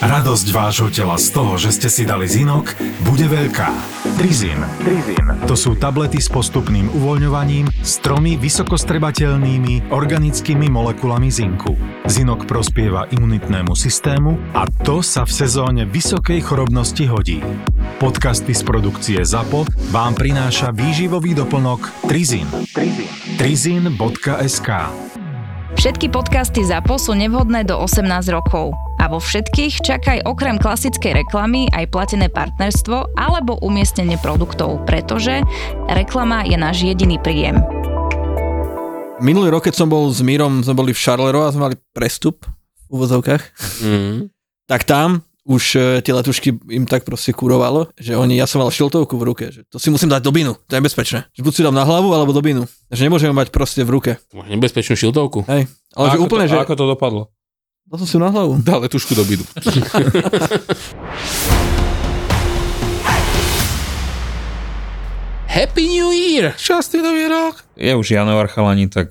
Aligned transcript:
Radosť 0.00 0.48
vášho 0.56 0.88
tela 0.88 1.20
z 1.20 1.28
toho, 1.28 1.60
že 1.60 1.76
ste 1.76 1.92
si 1.92 2.08
dali 2.08 2.24
zinok, 2.24 2.72
bude 3.04 3.28
veľká. 3.28 3.68
Trizin. 4.16 4.56
Trizin. 4.80 5.44
To 5.44 5.52
sú 5.52 5.76
tablety 5.76 6.16
s 6.16 6.32
postupným 6.32 6.88
uvoľňovaním 6.88 7.68
s 7.84 8.00
tromi 8.00 8.40
vysokostrebateľnými 8.40 9.92
organickými 9.92 10.72
molekulami 10.72 11.28
zinku. 11.28 11.76
Zinok 12.08 12.48
prospieva 12.48 13.12
imunitnému 13.12 13.76
systému 13.76 14.40
a 14.56 14.64
to 14.88 15.04
sa 15.04 15.28
v 15.28 15.36
sezóne 15.36 15.84
vysokej 15.84 16.48
chorobnosti 16.48 17.04
hodí. 17.04 17.44
Podcasty 18.00 18.56
z 18.56 18.64
produkcie 18.64 19.20
ZAPO 19.20 19.68
vám 19.92 20.16
prináša 20.16 20.72
výživový 20.72 21.36
doplnok 21.36 22.08
Trizin. 22.08 22.48
Trizin. 22.72 23.36
Trizin.sk 23.36 24.68
Všetky 25.76 26.08
podcasty 26.08 26.64
ZAPO 26.64 26.96
sú 26.96 27.12
nevhodné 27.12 27.68
do 27.68 27.76
18 27.76 28.08
rokov. 28.32 28.72
A 29.00 29.08
vo 29.08 29.16
všetkých 29.16 29.80
čakaj 29.80 30.28
okrem 30.28 30.60
klasickej 30.60 31.24
reklamy 31.24 31.72
aj 31.72 31.88
platené 31.88 32.28
partnerstvo 32.28 33.16
alebo 33.16 33.56
umiestnenie 33.64 34.20
produktov, 34.20 34.84
pretože 34.84 35.40
reklama 35.88 36.44
je 36.44 36.60
náš 36.60 36.84
jediný 36.84 37.16
príjem. 37.16 37.64
Minulý 39.24 39.48
rok, 39.56 39.64
keď 39.64 39.80
som 39.80 39.88
bol 39.88 40.12
s 40.12 40.20
Mírom, 40.20 40.60
sme 40.60 40.76
boli 40.76 40.92
v 40.92 41.00
Charleroi 41.00 41.48
a 41.48 41.52
sme 41.52 41.72
mali 41.72 41.76
prestup 41.96 42.44
v 42.44 42.88
úvozovkách, 42.92 43.42
Mm. 43.80 44.28
tak 44.68 44.84
tam 44.84 45.24
už 45.48 45.62
e, 45.76 46.04
tie 46.04 46.12
letušky 46.12 46.52
im 46.68 46.84
tak 46.84 47.08
proste 47.08 47.32
kurovalo, 47.32 47.88
že 47.96 48.12
oni, 48.12 48.36
ja 48.36 48.44
som 48.44 48.60
mal 48.60 48.68
šiltovku 48.68 49.16
v 49.16 49.24
ruke, 49.24 49.44
že 49.48 49.64
to 49.72 49.80
si 49.80 49.88
musím 49.88 50.12
dať 50.12 50.20
do 50.20 50.32
binu, 50.32 50.52
to 50.68 50.76
je 50.76 50.84
bezpečné. 50.84 51.24
Že 51.32 51.40
buď 51.40 51.52
si 51.56 51.64
dám 51.64 51.72
na 51.72 51.88
hlavu, 51.88 52.12
alebo 52.12 52.36
do 52.36 52.44
binu. 52.44 52.68
Že 52.92 53.08
nemôžem 53.08 53.32
mať 53.32 53.48
proste 53.48 53.80
v 53.80 53.90
ruke. 53.96 54.10
Nebezpečnú 54.36 54.92
šiltovku. 54.92 55.48
Hej. 55.48 55.72
Ale 55.96 56.06
A 56.06 56.10
že 56.12 56.16
ako 56.20 56.24
úplne, 56.28 56.44
to, 56.44 56.52
že... 56.52 56.56
a 56.60 56.64
ako 56.68 56.74
to 56.76 56.84
dopadlo? 56.86 57.22
Dal 57.90 57.98
som 57.98 58.06
si 58.06 58.14
ju 58.14 58.22
na 58.22 58.30
hlavu. 58.30 58.62
Dá 58.62 58.78
letušku 58.78 59.18
do 59.18 59.26
bydu. 59.26 59.42
Happy 65.50 65.90
New 65.90 66.14
Year! 66.14 66.54
Šťastný 66.54 67.02
nový 67.02 67.26
rok. 67.26 67.66
Je 67.74 67.90
už 67.90 68.14
január 68.14 68.46
chalani, 68.46 68.86
tak 68.86 69.10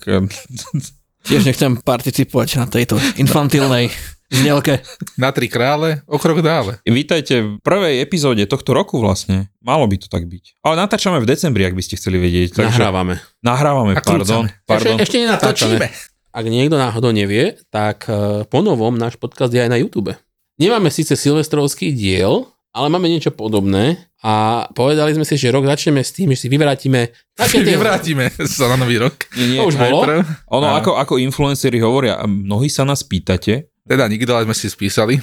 Tiež 1.27 1.43
nechcem 1.43 1.75
participovať 1.75 2.63
na 2.63 2.65
tejto 2.65 2.95
infantilnej 3.19 3.91
znelke. 4.31 4.79
Na 5.19 5.35
tri 5.35 5.51
krále, 5.51 5.99
o 6.07 6.15
krok 6.15 6.39
dále. 6.39 6.79
vítajte 6.87 7.43
v 7.43 7.51
prvej 7.59 7.99
epizóde 7.99 8.47
tohto 8.47 8.71
roku 8.71 9.03
vlastne. 9.03 9.51
Malo 9.59 9.83
by 9.83 9.99
to 9.99 10.07
tak 10.07 10.23
byť. 10.31 10.63
Ale 10.63 10.79
natáčame 10.79 11.19
v 11.19 11.27
decembri, 11.27 11.67
ak 11.67 11.75
by 11.75 11.83
ste 11.83 11.99
chceli 11.99 12.23
vedieť. 12.23 12.55
Takže 12.55 12.79
Nahrávame. 12.79 13.19
nahrávame, 13.43 13.93
A 13.97 14.01
pardon. 14.01 14.47
pardon. 14.63 14.95
Ešte, 14.95 15.03
ešte 15.03 15.17
nenatáčame. 15.27 15.91
Ak 16.29 16.45
niekto 16.45 16.77
náhodou 16.77 17.09
nevie, 17.09 17.57
tak 17.73 18.05
eh, 18.05 18.45
po 18.45 18.61
novom 18.61 18.93
náš 18.93 19.17
podcast 19.17 19.49
je 19.49 19.65
aj 19.65 19.71
na 19.71 19.81
YouTube. 19.81 20.13
Nemáme 20.61 20.93
síce 20.93 21.17
silvestrovský 21.17 21.89
diel, 21.89 22.45
ale 22.69 22.87
máme 22.87 23.09
niečo 23.09 23.33
podobné 23.33 23.97
a 24.19 24.67
povedali 24.75 25.15
sme 25.15 25.25
si, 25.25 25.39
že 25.39 25.49
rok 25.49 25.65
začneme 25.65 26.03
s 26.03 26.11
tým, 26.13 26.35
že 26.35 26.45
si 26.45 26.47
vyvrátime 26.51 27.09
také 27.33 27.61
tie... 27.65 27.73
Nevrátime 27.73 28.29
sa 28.45 28.69
na 28.69 28.77
nový 28.77 29.01
rok. 29.01 29.15
Nie, 29.33 29.45
nie, 29.47 29.59
To 29.63 29.71
už 29.71 29.79
bolo? 29.79 30.05
Najprv. 30.05 30.19
Ono, 30.53 30.67
Áno. 30.69 30.77
ako, 30.77 30.91
ako 31.01 31.13
influenceri 31.17 31.79
hovoria, 31.81 32.19
a 32.19 32.27
mnohí 32.27 32.69
sa 32.69 32.85
nás 32.85 33.01
pýtate, 33.01 33.71
Teda 33.89 34.05
nikto, 34.05 34.37
ale 34.37 34.45
sme 34.45 34.53
si 34.53 34.69
spísali. 34.69 35.17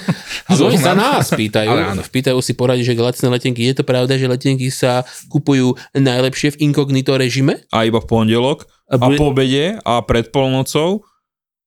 A 0.48 0.56
oni 0.56 0.80
sa 0.80 0.96
nás 0.96 1.28
pýtajú, 1.36 1.68
Ale 1.68 1.82
áno. 1.84 2.00
pýtajú 2.00 2.38
si 2.40 2.56
poradiť, 2.56 2.88
že 2.88 2.92
lacné 2.96 3.28
letenky, 3.28 3.60
je 3.68 3.76
to 3.76 3.84
pravda, 3.84 4.16
že 4.16 4.24
letenky 4.24 4.72
sa 4.72 5.04
kupujú 5.28 5.76
najlepšie 5.92 6.56
v 6.56 6.70
inkognito 6.70 7.12
režime? 7.12 7.66
a 7.68 7.84
iba 7.84 8.00
v 8.00 8.08
pondelok, 8.08 8.64
A 8.86 8.94
a 8.94 9.02
bude- 9.02 9.18
po 9.18 9.28
obede 9.28 9.78
a 9.80 9.98
pred 10.00 10.30
polnocou, 10.30 11.02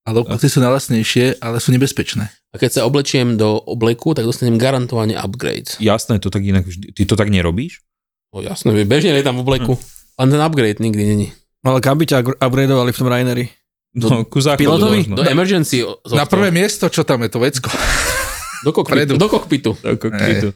A 0.08 0.16
lokality 0.16 0.48
sú 0.48 0.58
najlasnejšie, 0.60 1.38
ale 1.38 1.60
sú 1.60 1.70
nebezpečné. 1.70 2.34
A 2.50 2.56
keď 2.58 2.70
sa 2.72 2.82
oblečiem 2.84 3.38
do 3.38 3.62
obleku, 3.62 4.12
tak 4.12 4.26
dostanem 4.26 4.58
garantovane 4.58 5.14
upgrade. 5.14 5.78
jasné, 5.78 6.18
to 6.18 6.28
tak 6.28 6.42
inak 6.42 6.66
vždy. 6.66 6.90
Ty 6.92 7.02
to 7.06 7.14
tak 7.14 7.30
nerobíš? 7.30 7.84
No 8.34 8.42
jasné, 8.42 8.74
bežne 8.84 9.14
lietam 9.14 9.38
v 9.38 9.44
obleku. 9.44 9.74
Len 10.18 10.30
ten 10.30 10.42
upgrade 10.42 10.80
nikdy 10.80 11.04
není. 11.06 11.28
Ale 11.62 11.78
kam 11.78 12.00
by 12.00 12.06
ťa 12.06 12.18
upg- 12.20 12.40
upgradeovali 12.40 12.90
v 12.90 12.98
tom 12.98 13.08
Raineri? 13.08 13.46
No, 13.92 14.22
ku 14.26 14.40
záchodu 14.40 14.62
pilotovi? 14.64 14.98
možno. 15.04 15.16
Do 15.18 15.26
emergency 15.26 15.82
Na 16.10 16.26
prvé 16.26 16.50
miesto, 16.50 16.88
čo 16.88 17.02
tam 17.04 17.22
je 17.22 17.30
to 17.30 17.38
vecko. 17.38 17.70
do 18.66 18.72
kokpitu. 18.72 19.14
Do 19.14 19.28
kokpitu. 19.28 19.72
Do 19.76 19.98
kokpitu. 19.98 20.50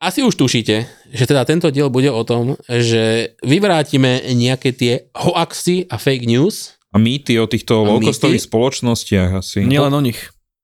Asi 0.00 0.24
už 0.24 0.32
tušíte, 0.32 0.88
že 1.12 1.24
teda 1.28 1.44
tento 1.44 1.68
diel 1.68 1.92
bude 1.92 2.08
o 2.08 2.24
tom, 2.24 2.56
že 2.64 3.36
vyvrátime 3.44 4.32
nejaké 4.32 4.72
tie 4.72 5.12
hoaxy 5.12 5.84
a 5.92 6.00
fake 6.00 6.24
news 6.24 6.80
A 6.88 6.96
mýty 6.96 7.36
o 7.36 7.44
týchto 7.44 7.84
low-costových 7.84 8.48
spoločnostiach 8.48 9.44
asi. 9.44 9.60
Nielen 9.60 9.92
o 9.92 10.00
nich. 10.00 10.16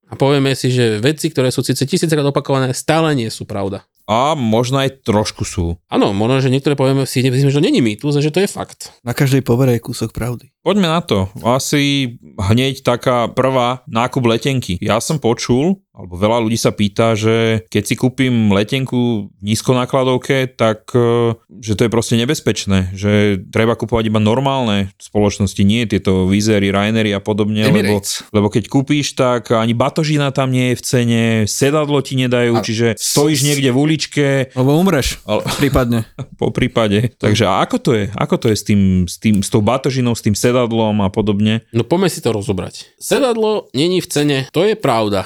a 0.09 0.17
povieme 0.17 0.57
si, 0.57 0.73
že 0.73 0.97
veci, 0.97 1.29
ktoré 1.29 1.53
sú 1.53 1.61
síce 1.61 1.85
tisíckrát 1.85 2.25
opakované, 2.25 2.73
stále 2.73 3.13
nie 3.13 3.29
sú 3.29 3.45
pravda. 3.45 3.85
A 4.07 4.39
možno 4.39 4.79
aj 4.79 5.03
trošku 5.03 5.43
sú. 5.43 5.75
Áno, 5.91 6.15
možno, 6.15 6.39
že 6.39 6.47
niektoré 6.47 6.79
povieme 6.79 7.03
si, 7.03 7.19
myslíme, 7.19 7.51
že 7.51 7.59
to 7.59 7.67
není 7.67 7.83
mýtus, 7.83 8.15
že 8.23 8.31
to 8.31 8.39
je 8.39 8.47
fakt. 8.47 8.95
Na 9.03 9.11
každej 9.11 9.43
povere 9.43 9.75
je 9.75 9.83
kúsok 9.83 10.15
pravdy. 10.15 10.47
Poďme 10.63 10.87
na 10.87 11.03
to. 11.03 11.27
Asi 11.43 12.15
hneď 12.39 12.87
taká 12.87 13.27
prvá 13.27 13.83
nákup 13.83 14.23
letenky. 14.31 14.79
Ja 14.79 15.03
som 15.03 15.19
počul, 15.19 15.83
alebo 15.97 16.13
veľa 16.13 16.45
ľudí 16.45 16.61
sa 16.61 16.69
pýta, 16.69 17.17
že 17.17 17.65
keď 17.73 17.83
si 17.83 17.95
kúpim 17.97 18.53
letenku 18.53 19.33
v 19.33 19.41
nízkonákladovke, 19.41 20.45
tak 20.53 20.93
e, 20.93 21.33
že 21.57 21.73
to 21.73 21.89
je 21.89 21.91
proste 21.91 22.13
nebezpečné, 22.21 22.93
že 22.93 23.41
treba 23.49 23.73
kupovať 23.73 24.13
iba 24.13 24.21
normálne 24.21 24.93
spoločnosti, 25.01 25.57
nie 25.65 25.89
tieto 25.89 26.29
Vizery, 26.29 26.69
Rainery 26.69 27.17
a 27.17 27.21
podobne, 27.21 27.65
lebo, 27.65 27.81
Emirates. 27.81 28.21
lebo 28.29 28.53
keď 28.53 28.69
kúpíš, 28.69 29.17
tak 29.17 29.49
ani 29.49 29.73
batožina 29.73 30.29
tam 30.29 30.53
nie 30.53 30.71
je 30.71 30.75
v 30.77 30.83
cene, 30.85 31.23
sedadlo 31.49 31.97
ti 32.05 32.13
nedajú, 32.13 32.53
A- 32.53 32.61
čiže 32.61 32.93
stojíš 32.93 33.41
niekde 33.49 33.73
v 33.73 33.77
uličke, 33.77 34.27
Lebo 34.53 34.77
umreš, 34.77 35.17
ale, 35.25 35.41
prípadne. 35.57 36.05
po 36.41 36.53
prípade. 36.53 37.09
Takže 37.17 37.49
a 37.49 37.65
ako 37.65 37.77
to 37.81 37.91
je? 37.97 38.05
Ako 38.13 38.35
to 38.37 38.53
je 38.53 38.55
s 38.55 38.63
tým, 38.63 38.81
s 39.09 39.17
tým, 39.17 39.41
s 39.41 39.49
tou 39.49 39.65
batožinou, 39.65 40.13
s 40.13 40.21
tým 40.21 40.37
sedadlom 40.37 41.01
a 41.01 41.09
podobne? 41.09 41.65
No 41.73 41.81
poďme 41.81 42.13
si 42.13 42.21
to 42.21 42.29
rozobrať. 42.29 42.93
Sedadlo 43.01 43.65
není 43.73 43.97
v 43.97 44.07
cene, 44.07 44.37
to 44.53 44.61
je 44.61 44.77
pravda 44.77 45.25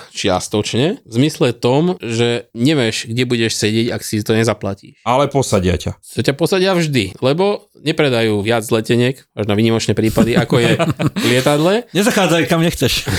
čiastočne, 0.61 1.01
v 1.01 1.11
zmysle 1.11 1.57
tom, 1.57 1.97
že 1.99 2.47
nevieš, 2.53 3.09
kde 3.09 3.23
budeš 3.25 3.57
sedieť, 3.57 3.87
ak 3.97 4.01
si 4.05 4.21
to 4.21 4.37
nezaplatíš. 4.37 5.01
Ale 5.01 5.25
posadia 5.27 5.75
ťa. 5.75 5.97
To 5.97 6.21
ťa 6.21 6.33
posadia 6.37 6.77
vždy, 6.77 7.17
lebo 7.19 7.67
nepredajú 7.81 8.45
viac 8.45 8.63
leteniek, 8.69 9.17
až 9.33 9.45
na 9.49 9.57
výnimočné 9.57 9.97
prípady, 9.97 10.37
ako 10.37 10.61
je 10.61 10.71
v 10.77 11.25
lietadle, 11.33 11.89
Nezachádzaj 11.91 12.45
kam 12.45 12.61
nechceš. 12.61 13.09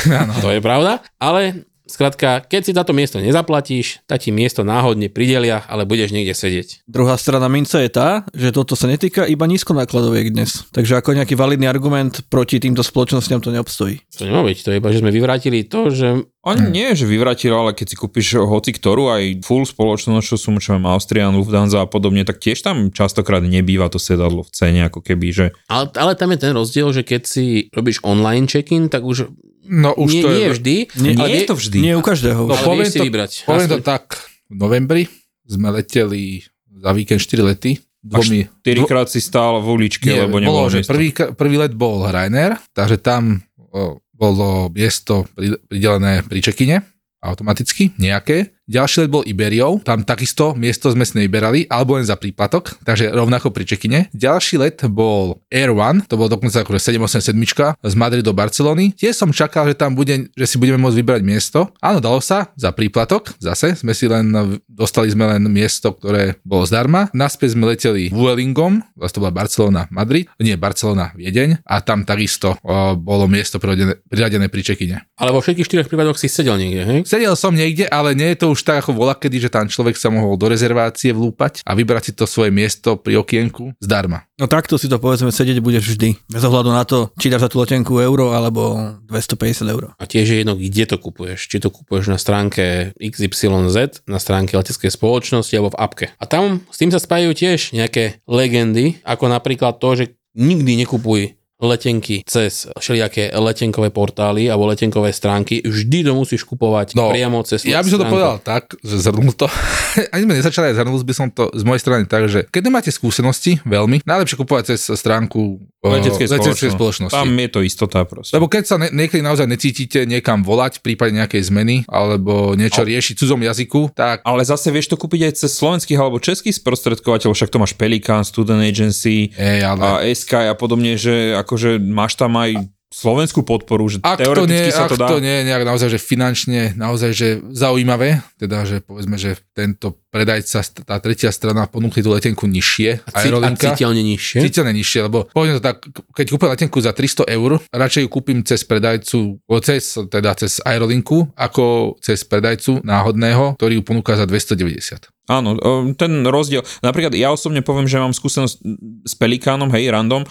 to 0.41 0.49
je 0.55 0.61
pravda, 0.63 1.03
ale 1.19 1.67
skrátka, 1.93 2.41
keď 2.49 2.61
si 2.65 2.73
na 2.73 2.89
to 2.89 2.97
miesto 2.97 3.21
nezaplatíš, 3.21 4.01
tak 4.09 4.25
ti 4.25 4.33
miesto 4.33 4.65
náhodne 4.65 5.13
pridelia, 5.13 5.61
ale 5.69 5.85
budeš 5.85 6.17
niekde 6.17 6.33
sedieť. 6.33 6.89
Druhá 6.89 7.21
strana 7.21 7.53
mince 7.53 7.85
je 7.85 7.93
tá, 7.93 8.25
že 8.33 8.49
toto 8.57 8.73
sa 8.73 8.89
netýka 8.89 9.29
iba 9.29 9.45
nízkonákladoviek 9.45 10.33
dnes. 10.33 10.65
Takže 10.73 10.97
ako 10.97 11.21
nejaký 11.21 11.37
validný 11.37 11.69
argument 11.69 12.25
proti 12.33 12.57
týmto 12.57 12.81
spoločnostiam 12.81 13.45
to 13.45 13.53
neobstojí. 13.53 14.01
To 14.17 14.25
nemá 14.25 14.41
byť, 14.41 14.59
to 14.65 14.69
je 14.73 14.81
iba, 14.81 14.89
že 14.89 15.01
sme 15.05 15.13
vyvrátili 15.13 15.69
to, 15.69 15.93
že 15.93 16.09
Oni 16.43 16.75
nie, 16.75 16.99
že 16.99 17.07
vyvratilo, 17.07 17.55
ale 17.55 17.77
keď 17.77 17.87
si 17.93 17.97
kúpiš 18.01 18.41
hoci 18.43 18.75
ktorú, 18.75 19.13
aj 19.13 19.47
full 19.47 19.63
spoločnosť, 19.63 20.25
čo 20.27 20.37
sú, 20.41 20.51
čo 20.59 20.75
mám 20.75 20.99
Austrian, 20.99 21.37
Lufthansa 21.39 21.85
a 21.85 21.87
podobne, 21.87 22.27
tak 22.27 22.43
tiež 22.43 22.65
tam 22.65 22.91
častokrát 22.91 23.45
nebýva 23.45 23.87
to 23.93 24.01
sedadlo 24.01 24.43
v 24.43 24.51
cene, 24.51 24.81
ako 24.83 25.05
keby, 25.05 25.29
že 25.31 25.47
ale, 25.71 25.93
ale 25.95 26.19
tam 26.19 26.35
je 26.35 26.43
ten 26.43 26.53
rozdiel, 26.57 26.91
že 26.91 27.07
keď 27.07 27.23
si 27.29 27.71
robíš 27.71 28.03
online 28.03 28.51
check-in, 28.51 28.91
tak 28.91 29.07
už, 29.07 29.31
No 29.63 29.95
už 29.95 30.11
nie, 30.11 30.23
to 30.23 30.29
je... 30.29 30.37
nie 30.37 30.49
vždy, 30.51 30.75
Nie- 30.99 31.15
ale 31.15 31.27
nie 31.29 31.39
je 31.39 31.47
to 31.47 31.55
vždy. 31.55 31.79
Nie 31.79 31.95
u 31.95 32.03
každého. 32.03 32.41
No 32.45 32.55
poviem 32.57 32.89
to- 32.89 33.07
vybrať. 33.07 33.33
Poviem 33.47 33.69
to 33.69 33.79
tak, 33.79 34.19
v 34.47 34.57
novembri 34.59 35.03
sme 35.45 35.71
leteli 35.71 36.43
za 36.69 36.91
víkend 36.91 37.23
4 37.23 37.43
lety. 37.45 37.79
Dvomi, 38.03 38.51
4 38.67 38.83
krát 38.91 39.07
si 39.07 39.23
stál 39.23 39.63
v 39.63 39.79
uličke, 39.79 40.11
Nie, 40.11 40.27
lebo 40.27 40.43
bolo, 40.43 40.67
nebolo 40.67 40.75
miesto. 40.75 40.91
prvý, 40.91 41.09
prvý 41.15 41.57
let 41.57 41.71
bol 41.71 42.03
Ryanair, 42.03 42.59
takže 42.75 42.99
tam 42.99 43.39
o, 43.71 44.03
bolo 44.11 44.67
miesto 44.69 45.23
pri- 45.31 45.55
pridelené 45.63 46.27
pri 46.27 46.43
čekine 46.43 46.83
automaticky, 47.23 47.95
nejaké. 47.97 48.51
Ďalší 48.73 49.05
let 49.05 49.11
bol 49.13 49.21
Iberiou, 49.29 49.85
tam 49.85 50.01
takisto 50.01 50.57
miesto 50.57 50.89
sme 50.89 51.05
si 51.05 51.21
nevyberali, 51.21 51.69
alebo 51.69 52.01
len 52.01 52.09
za 52.09 52.17
príplatok, 52.17 52.81
takže 52.89 53.13
rovnako 53.13 53.53
pri 53.53 53.69
čekine. 53.69 53.99
Ďalší 54.17 54.57
let 54.57 54.81
bol 54.89 55.45
Air 55.53 55.77
One, 55.77 56.01
to 56.09 56.17
bol 56.17 56.33
dokonca 56.33 56.65
akože 56.65 56.97
787 56.97 57.37
z 57.85 57.95
Madridu 58.01 58.33
do 58.33 58.33
Barcelony. 58.33 58.97
Tiež 58.97 59.21
som 59.21 59.29
čakal, 59.29 59.69
že 59.69 59.77
tam 59.77 59.93
bude, 59.93 60.33
že 60.33 60.47
si 60.49 60.57
budeme 60.57 60.81
môcť 60.81 60.97
vybrať 61.05 61.21
miesto. 61.21 61.69
Áno, 61.85 62.01
dalo 62.01 62.25
sa, 62.25 62.49
za 62.57 62.73
príplatok, 62.73 63.37
zase 63.37 63.77
sme 63.77 63.93
si 63.93 64.09
len, 64.09 64.33
dostali 64.65 65.13
sme 65.13 65.29
len 65.29 65.45
miesto, 65.53 65.93
ktoré 65.93 66.41
bolo 66.41 66.65
zdarma. 66.65 67.13
Naspäť 67.13 67.53
sme 67.53 67.69
leteli 67.69 68.09
Vuelingom, 68.09 68.81
vlastne 68.97 69.21
to 69.21 69.23
bola 69.29 69.37
Barcelona, 69.37 69.83
Madrid, 69.93 70.33
nie 70.41 70.57
Barcelona, 70.57 71.13
Viedeň 71.13 71.61
a 71.69 71.85
tam 71.85 72.09
takisto 72.09 72.57
o, 72.65 72.97
bolo 72.97 73.29
miesto 73.29 73.61
priradené 73.61 74.49
pri 74.49 74.63
čekine. 74.65 75.05
Ale 75.21 75.37
vo 75.37 75.45
všetkých 75.45 75.67
štyroch 75.69 75.89
prípadoch 75.93 76.17
si 76.17 76.33
sedel 76.33 76.57
niekde, 76.57 76.83
hej? 76.89 76.99
Sedel 77.05 77.37
som 77.37 77.53
niekde, 77.53 77.85
ale 77.93 78.17
nie 78.17 78.33
je 78.33 78.41
to 78.41 78.47
už 78.55 78.62
už 78.63 78.71
tak 78.71 78.87
ako 78.87 78.95
volá 78.95 79.19
kedy, 79.19 79.51
že 79.51 79.51
tam 79.51 79.67
človek 79.67 79.99
sa 79.99 80.07
mohol 80.07 80.39
do 80.39 80.47
rezervácie 80.47 81.11
vlúpať 81.11 81.67
a 81.67 81.75
vybrať 81.75 82.03
si 82.07 82.13
to 82.15 82.31
svoje 82.31 82.55
miesto 82.55 82.95
pri 82.95 83.19
okienku 83.19 83.75
zdarma. 83.83 84.31
No 84.39 84.47
takto 84.47 84.79
si 84.79 84.87
to 84.87 85.03
povedzme, 85.03 85.35
sedieť 85.35 85.59
budeš 85.59 85.99
vždy. 85.99 86.15
Bez 86.31 86.47
ohľadu 86.47 86.71
na 86.71 86.87
to, 86.87 87.11
či 87.19 87.27
dáš 87.27 87.51
za 87.51 87.51
tú 87.51 87.59
letenku 87.59 87.99
euro 87.99 88.31
alebo 88.31 88.95
250 89.11 89.67
eur. 89.67 89.99
A 89.99 90.07
tiež 90.07 90.31
je 90.31 90.37
jedno, 90.47 90.55
kde 90.55 90.87
to 90.87 90.97
kupuješ. 91.03 91.51
Či 91.51 91.59
to 91.59 91.75
kupuješ 91.75 92.07
na 92.07 92.23
stránke 92.23 92.95
XYZ, 93.03 94.07
na 94.07 94.23
stránke 94.23 94.55
leteckej 94.55 94.95
spoločnosti 94.95 95.59
alebo 95.59 95.75
v 95.75 95.81
appke. 95.83 96.07
A 96.23 96.25
tam 96.31 96.63
s 96.71 96.79
tým 96.79 96.95
sa 96.95 97.03
spájajú 97.03 97.35
tiež 97.35 97.75
nejaké 97.75 98.23
legendy, 98.31 99.03
ako 99.03 99.27
napríklad 99.27 99.83
to, 99.83 99.99
že 99.99 100.05
nikdy 100.39 100.79
nekupuj 100.87 101.42
letenky 101.63 102.27
cez 102.27 102.67
všelijaké 102.75 103.31
letenkové 103.39 103.95
portály 103.95 104.51
alebo 104.51 104.67
letenkové 104.67 105.15
stránky, 105.15 105.63
vždy 105.63 106.11
to 106.11 106.13
musíš 106.13 106.43
kupovať 106.43 106.99
no, 106.99 107.15
priamo 107.15 107.41
cez 107.47 107.63
Ja 107.63 107.81
by 107.81 107.89
som 107.89 108.03
to 108.03 108.11
povedal 108.11 108.43
tak, 108.43 108.75
že 108.83 108.99
zhrnul 108.99 109.33
to. 109.33 109.47
Ani 110.13 110.27
sme 110.27 110.35
nezačali, 110.37 110.75
zhrnul 110.75 110.99
by 111.01 111.15
som 111.15 111.31
to 111.31 111.49
z 111.55 111.63
mojej 111.63 111.81
strany 111.81 112.05
tak, 112.11 112.27
že 112.27 112.51
keď 112.51 112.63
nemáte 112.67 112.91
skúsenosti, 112.91 113.63
veľmi, 113.63 114.03
najlepšie 114.03 114.37
kupovať 114.43 114.75
cez 114.75 114.91
stránku 114.99 115.63
leteckej 115.83 116.31
spoločnosti. 116.31 116.79
spoločnosti. 116.79 117.15
Tam 117.15 117.31
je 117.31 117.49
to 117.51 117.61
istota 117.67 118.07
proste. 118.07 118.35
Lebo 118.39 118.47
keď 118.47 118.63
sa 118.67 118.77
ne, 118.79 118.87
niekedy 118.95 119.19
naozaj 119.19 119.51
necítite 119.51 120.07
niekam 120.07 120.47
volať 120.47 120.79
v 120.79 120.93
prípade 120.93 121.11
nejakej 121.11 121.43
zmeny 121.51 121.77
alebo 121.91 122.55
niečo 122.55 122.87
ale, 122.87 122.95
riešiť 122.95 123.15
v 123.15 123.21
cudzom 123.23 123.43
jazyku, 123.43 123.81
tak... 123.91 124.23
Ale 124.23 124.47
zase 124.47 124.71
vieš 124.71 124.95
to 124.95 124.97
kúpiť 124.99 125.27
aj 125.27 125.33
cez 125.43 125.51
slovenských 125.59 125.99
alebo 125.99 126.23
českých 126.23 126.55
sprostredkovateľov, 126.63 127.35
však 127.35 127.51
to 127.51 127.59
máš 127.59 127.75
Pelikan, 127.75 128.23
Student 128.23 128.63
Agency 128.63 129.35
Ej, 129.35 129.59
ale... 129.67 129.83
a 129.83 129.91
SK 130.07 130.51
a 130.51 130.55
podobne, 130.55 130.95
že 130.95 131.35
akože 131.53 131.77
máš 131.85 132.17
tam 132.17 132.41
aj 132.41 132.73
slovenskú 132.93 133.45
podporu, 133.45 133.89
že 133.89 134.01
ak 134.01 134.21
teoreticky 134.21 134.73
to 134.73 134.73
nie, 134.73 134.73
sa 134.73 134.85
ak 134.85 134.93
to 134.93 135.01
dá. 135.01 135.09
to 135.09 135.19
nie 135.21 135.35
je 135.41 135.43
nejak 135.49 135.65
naozaj, 135.65 135.89
že 135.93 136.01
finančne 136.01 136.61
naozaj, 136.77 137.11
že 137.13 137.29
zaujímavé, 137.53 138.21
teda, 138.37 138.65
že 138.69 138.85
povedzme, 138.85 139.17
že 139.21 139.41
tento 139.57 140.02
predajca, 140.13 140.61
tá 140.85 141.01
tretia 141.01 141.33
strana 141.33 141.65
ponúkli 141.65 142.05
tú 142.05 142.13
letenku 142.13 142.45
nižšie, 142.45 143.01
a, 143.09 143.19
cí, 143.25 143.33
a 143.33 143.49
citeľne 143.57 144.05
nižšie. 144.05 144.45
Citeľne 144.45 144.77
nižšie, 144.77 145.01
lebo 145.09 145.33
poviem 145.33 145.57
to 145.57 145.65
tak, 145.65 145.89
keď 146.13 146.27
kúpim 146.29 146.53
letenku 146.53 146.79
za 146.85 146.93
300 146.93 147.33
eur, 147.33 147.65
radšej 147.73 148.05
ju 148.05 148.09
kúpim 148.13 148.45
cez 148.45 148.61
predajcu, 148.69 149.41
cez, 149.65 149.97
teda 150.13 150.37
cez 150.37 150.61
Aerolinku, 150.69 151.33
ako 151.33 151.97
cez 152.05 152.29
predajcu 152.29 152.85
náhodného, 152.85 153.57
ktorý 153.57 153.81
ju 153.81 153.83
ponúka 153.89 154.13
za 154.13 154.29
290. 154.29 155.09
Áno, 155.33 155.55
ten 155.97 156.27
rozdiel, 156.27 156.67
napríklad 156.85 157.15
ja 157.15 157.33
osobne 157.33 157.65
poviem, 157.65 157.89
že 157.89 157.97
mám 157.97 158.13
skúsenosť 158.13 158.59
s 159.07 159.15
Pelikánom, 159.17 159.71
hej, 159.73 159.89
random, 159.89 160.29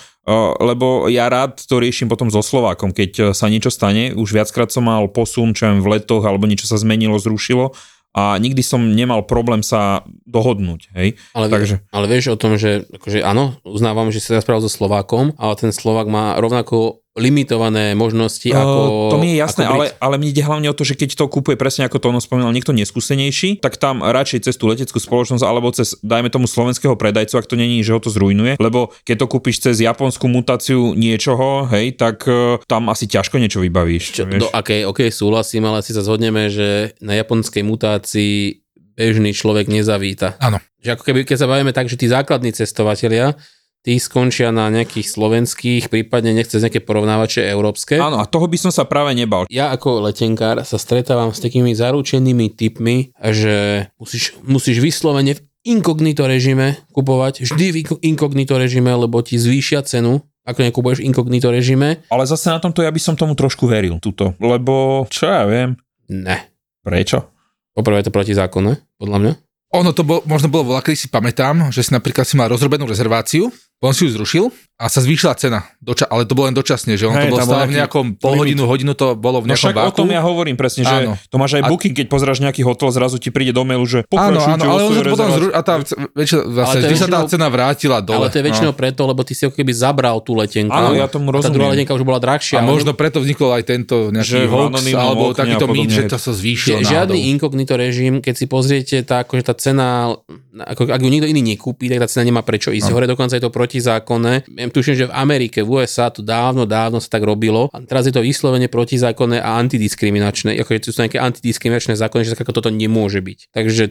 lebo 0.62 1.10
ja 1.10 1.25
rád 1.31 1.57
to 1.63 1.81
riešim 1.81 2.06
potom 2.06 2.30
so 2.30 2.44
Slovákom, 2.44 2.94
keď 2.94 3.34
sa 3.34 3.50
niečo 3.50 3.74
stane, 3.74 4.13
už 4.13 4.36
viackrát 4.36 4.69
som 4.69 4.86
mal 4.86 5.10
posun, 5.10 5.57
čo 5.57 5.74
v 5.74 5.88
letoch, 5.98 6.22
alebo 6.27 6.45
niečo 6.45 6.69
sa 6.69 6.77
zmenilo, 6.77 7.18
zrušilo 7.18 7.74
a 8.12 8.36
nikdy 8.36 8.60
som 8.60 8.92
nemal 8.92 9.24
problém 9.24 9.63
sa 9.63 10.04
dohodnúť, 10.28 10.92
hej. 10.96 11.16
Ale, 11.31 11.48
Takže... 11.48 11.80
ale 11.96 12.06
vieš 12.12 12.36
o 12.36 12.40
tom, 12.40 12.60
že 12.60 12.84
akože 12.92 13.24
áno, 13.24 13.56
uznávam, 13.63 14.12
že 14.12 14.19
si 14.19 14.36
sa 14.36 14.44
so 14.44 14.68
Slovákom, 14.68 15.31
ale 15.40 15.54
ten 15.56 15.72
Slovák 15.72 16.12
má 16.12 16.36
rovnako 16.36 17.08
limitované 17.19 17.92
možnosti 17.92 18.48
ako... 18.48 19.12
To 19.12 19.18
mi 19.19 19.36
je 19.36 19.44
jasné, 19.44 19.68
ale, 19.68 19.92
ale 20.00 20.16
mne 20.16 20.31
ide 20.31 20.44
hlavne 20.48 20.72
o 20.72 20.75
to, 20.75 20.88
že 20.88 20.96
keď 20.96 21.19
to 21.19 21.28
kúpuje 21.28 21.60
presne 21.60 21.84
ako 21.84 22.00
to 22.00 22.08
ono 22.08 22.24
spomínal 22.24 22.56
niekto 22.56 22.72
neskúsenejší, 22.72 23.60
tak 23.60 23.75
tam 23.75 24.00
radšej 24.00 24.48
cez 24.48 24.56
tú 24.56 24.72
leteckú 24.72 24.96
spoločnosť 24.96 25.44
alebo 25.44 25.68
cez, 25.75 26.00
dajme 26.00 26.31
tomu 26.31 26.48
slovenského 26.48 26.96
predajcu, 26.96 27.36
ak 27.36 27.50
to 27.52 27.60
není, 27.60 27.84
že 27.84 27.92
ho 27.92 28.00
to 28.00 28.08
zrujnuje, 28.08 28.56
lebo 28.63 28.96
keď 29.04 29.28
to 29.28 29.31
kúpiš 29.31 29.60
cez 29.60 29.84
japonskú 29.84 30.31
mutáciu 30.31 30.96
niečoho, 30.96 31.68
hej, 31.75 32.00
tak 32.00 32.24
uh, 32.31 32.63
tam 32.63 32.88
asi 32.88 33.12
ťažko 33.12 33.44
niečo 33.44 33.60
vybavíš. 33.60 34.16
Čo, 34.16 34.24
do 34.31 34.48
akej, 34.48 34.88
ok, 34.88 35.12
súhlasím, 35.12 35.68
ale 35.68 35.84
si 35.84 35.92
sa 35.92 36.08
zhodneme, 36.08 36.48
že 36.48 36.96
na 37.04 37.19
japonskej 37.19 37.68
mutácii 37.68 38.63
bežný 38.96 39.36
človek 39.36 39.68
nezavíta. 39.68 40.40
Áno. 40.40 40.63
Že 40.80 40.96
ako 40.96 41.04
keby, 41.12 41.19
keď 41.28 41.38
sa 41.44 41.50
bavíme 41.52 41.75
tak, 41.75 41.92
že 41.92 42.00
tí 42.00 42.08
základní 42.08 42.56
cestovatelia, 42.56 43.36
tí 43.81 43.98
skončia 43.98 44.54
na 44.54 44.69
nejakých 44.69 45.10
slovenských, 45.10 45.89
prípadne 45.89 46.38
nechce 46.38 46.62
nejaké 46.62 46.86
porovnávače 46.86 47.42
európske. 47.50 47.98
Áno, 47.98 48.22
a 48.22 48.30
toho 48.30 48.45
by 48.45 48.57
som 48.57 48.72
sa 48.72 48.86
práve 48.86 49.18
nebal. 49.18 49.50
Ja 49.50 49.74
ako 49.74 50.06
letenkár 50.06 50.62
sa 50.62 50.78
stretávam 50.78 51.33
s 51.33 51.42
takými 51.42 51.74
zaručenými 51.74 52.54
typmi, 52.54 53.10
že 53.18 53.89
musíš, 53.98 54.38
musíš 54.45 54.78
vyslovene 54.80 55.38
v 55.38 55.42
inkognito 55.66 56.25
režime 56.25 56.78
kupovať, 56.94 57.45
vždy 57.45 57.66
v 57.74 57.78
inkognito 58.06 58.57
režime, 58.57 58.94
lebo 58.94 59.22
ti 59.25 59.42
zvýšia 59.42 59.81
cenu, 59.86 60.22
ako 60.45 60.60
nekupuješ 60.62 61.01
v 61.01 61.07
inkognito 61.10 61.50
režime. 61.50 62.06
Ale 62.10 62.25
zase 62.25 62.54
na 62.54 62.62
tomto 62.62 62.81
ja 62.86 62.89
by 62.89 63.01
som 63.01 63.18
tomu 63.18 63.34
trošku 63.34 63.66
veril, 63.69 63.98
tuto, 64.01 64.38
lebo 64.42 65.06
čo 65.10 65.30
ja 65.30 65.45
viem. 65.45 65.77
Ne. 66.10 66.54
Prečo? 66.81 67.30
Poprvé 67.77 68.01
je 68.01 68.10
to 68.10 68.13
protizákonné, 68.13 68.77
podľa 68.98 69.18
mňa. 69.22 69.34
Ono 69.72 69.95
to 69.95 70.04
bol, 70.04 70.19
možno 70.27 70.51
bolo 70.51 70.75
voľa, 70.75 70.84
si 70.92 71.07
pamätám, 71.07 71.72
že 71.72 71.88
si 71.88 71.95
napríklad 71.95 72.27
si 72.27 72.36
mal 72.36 72.51
rozrobenú 72.51 72.84
rezerváciu 72.84 73.48
on 73.81 73.94
si 73.94 74.06
ju 74.06 74.12
zrušil 74.12 74.50
a 74.81 74.89
sa 74.89 74.98
zvýšila 74.98 75.38
cena, 75.38 75.69
doča- 75.78 76.10
ale 76.10 76.25
to 76.25 76.33
bolo 76.33 76.50
len 76.50 76.57
dočasne, 76.57 76.98
že 76.98 77.06
on 77.06 77.13
Hej, 77.13 77.30
to 77.30 77.38
bolo 77.38 77.45
stále 77.45 77.69
v 77.69 77.78
nejakom 77.78 78.06
pol 78.18 78.33
hodinu, 78.33 78.66
hodinu 78.66 78.98
to 78.98 79.13
bolo 79.13 79.45
v 79.45 79.45
no 79.45 79.54
nejakom 79.54 79.78
no 79.78 79.86
o 79.86 79.94
tom 79.94 80.10
ja 80.10 80.25
hovorím 80.25 80.57
presne, 80.57 80.81
že 80.81 80.95
áno. 81.06 81.13
to 81.30 81.38
máš 81.38 81.62
aj 81.62 81.69
booking, 81.69 81.94
keď 81.94 82.10
pozráš 82.10 82.42
nejaký 82.42 82.66
hotel, 82.66 82.89
zrazu 82.89 83.22
ti 83.22 83.30
príde 83.30 83.54
do 83.54 83.62
mailu, 83.62 83.86
že 83.86 84.10
áno, 84.10 84.42
áno, 84.42 84.63
ale 84.66 84.81
on 84.89 84.94
potom 85.06 85.30
zru- 85.38 85.54
a 85.54 85.62
tá, 85.62 85.86
väčšina, 86.18 86.42
zase, 86.50 86.78
vždy 86.81 86.95
sa 86.98 87.07
tá 87.13 87.19
cena 87.30 87.48
vrátila 87.54 88.01
dole. 88.01 88.25
Ale 88.25 88.33
to 88.33 88.42
je 88.42 88.45
väčšinou 88.50 88.74
no. 88.74 88.78
preto, 88.78 89.01
lebo 89.06 89.22
ty 89.22 89.38
si 89.38 89.45
ako 89.45 89.54
keby 89.54 89.69
zabral 89.69 90.18
tú 90.25 90.33
letenku. 90.33 90.74
Áno, 90.74 90.98
ja 90.98 91.06
tomu 91.06 91.30
rozumiem. 91.30 91.45
Tá 91.45 91.54
druhá 91.54 91.69
letenka 91.77 91.94
už 91.94 92.01
bola 92.01 92.18
drahšia. 92.18 92.57
A 92.57 92.66
možno 92.66 92.98
preto 92.98 93.22
vznikol 93.22 93.54
aj 93.54 93.63
tento 93.69 94.10
nejaký 94.10 94.50
hoax, 94.50 94.81
alebo 94.98 95.38
takýto 95.38 95.69
mýt, 95.69 95.94
že 95.94 96.10
to 96.10 96.18
sa 96.18 96.34
zvýšilo 96.34 96.81
Žiadny 96.81 97.30
inkognito 97.38 97.77
režim, 97.77 98.18
keď 98.18 98.34
si 98.34 98.45
pozriete, 98.50 98.95
tá, 99.06 99.22
akože 99.22 99.44
tá 99.45 99.54
cena, 99.54 100.18
ako, 100.57 100.89
ak 100.89 101.01
ju 101.06 101.10
nikto 101.13 101.30
iný 101.30 101.54
nekúpi, 101.54 101.86
tak 101.86 102.01
tá 102.01 102.07
cena 102.10 102.25
nemá 102.25 102.42
prečo 102.42 102.74
ísť 102.74 102.89
hore, 102.89 103.06
dokonca 103.06 103.38
je 103.38 103.44
to 103.44 103.54
protizákonné 103.54 104.50
tuším, 104.71 104.95
že 104.95 105.06
v 105.07 105.15
Amerike, 105.15 105.62
v 105.62 105.83
USA 105.83 106.09
to 106.09 106.23
dávno, 106.23 106.63
dávno 106.65 107.03
sa 107.03 107.12
tak 107.12 107.27
robilo. 107.27 107.68
A 107.71 107.83
teraz 107.83 108.07
je 108.07 108.13
to 108.15 108.23
vyslovene 108.23 108.71
protizákonné 108.71 109.39
a 109.39 109.59
antidiskriminačné. 109.59 110.57
Ako 110.59 110.79
sú 110.81 110.97
nejaké 110.97 111.19
antidiskriminačné 111.19 112.00
zákony, 112.00 112.21
že 112.27 112.35
toto 112.41 112.73
nemôže 112.73 113.23
byť. 113.23 113.53
Takže, 113.56 113.83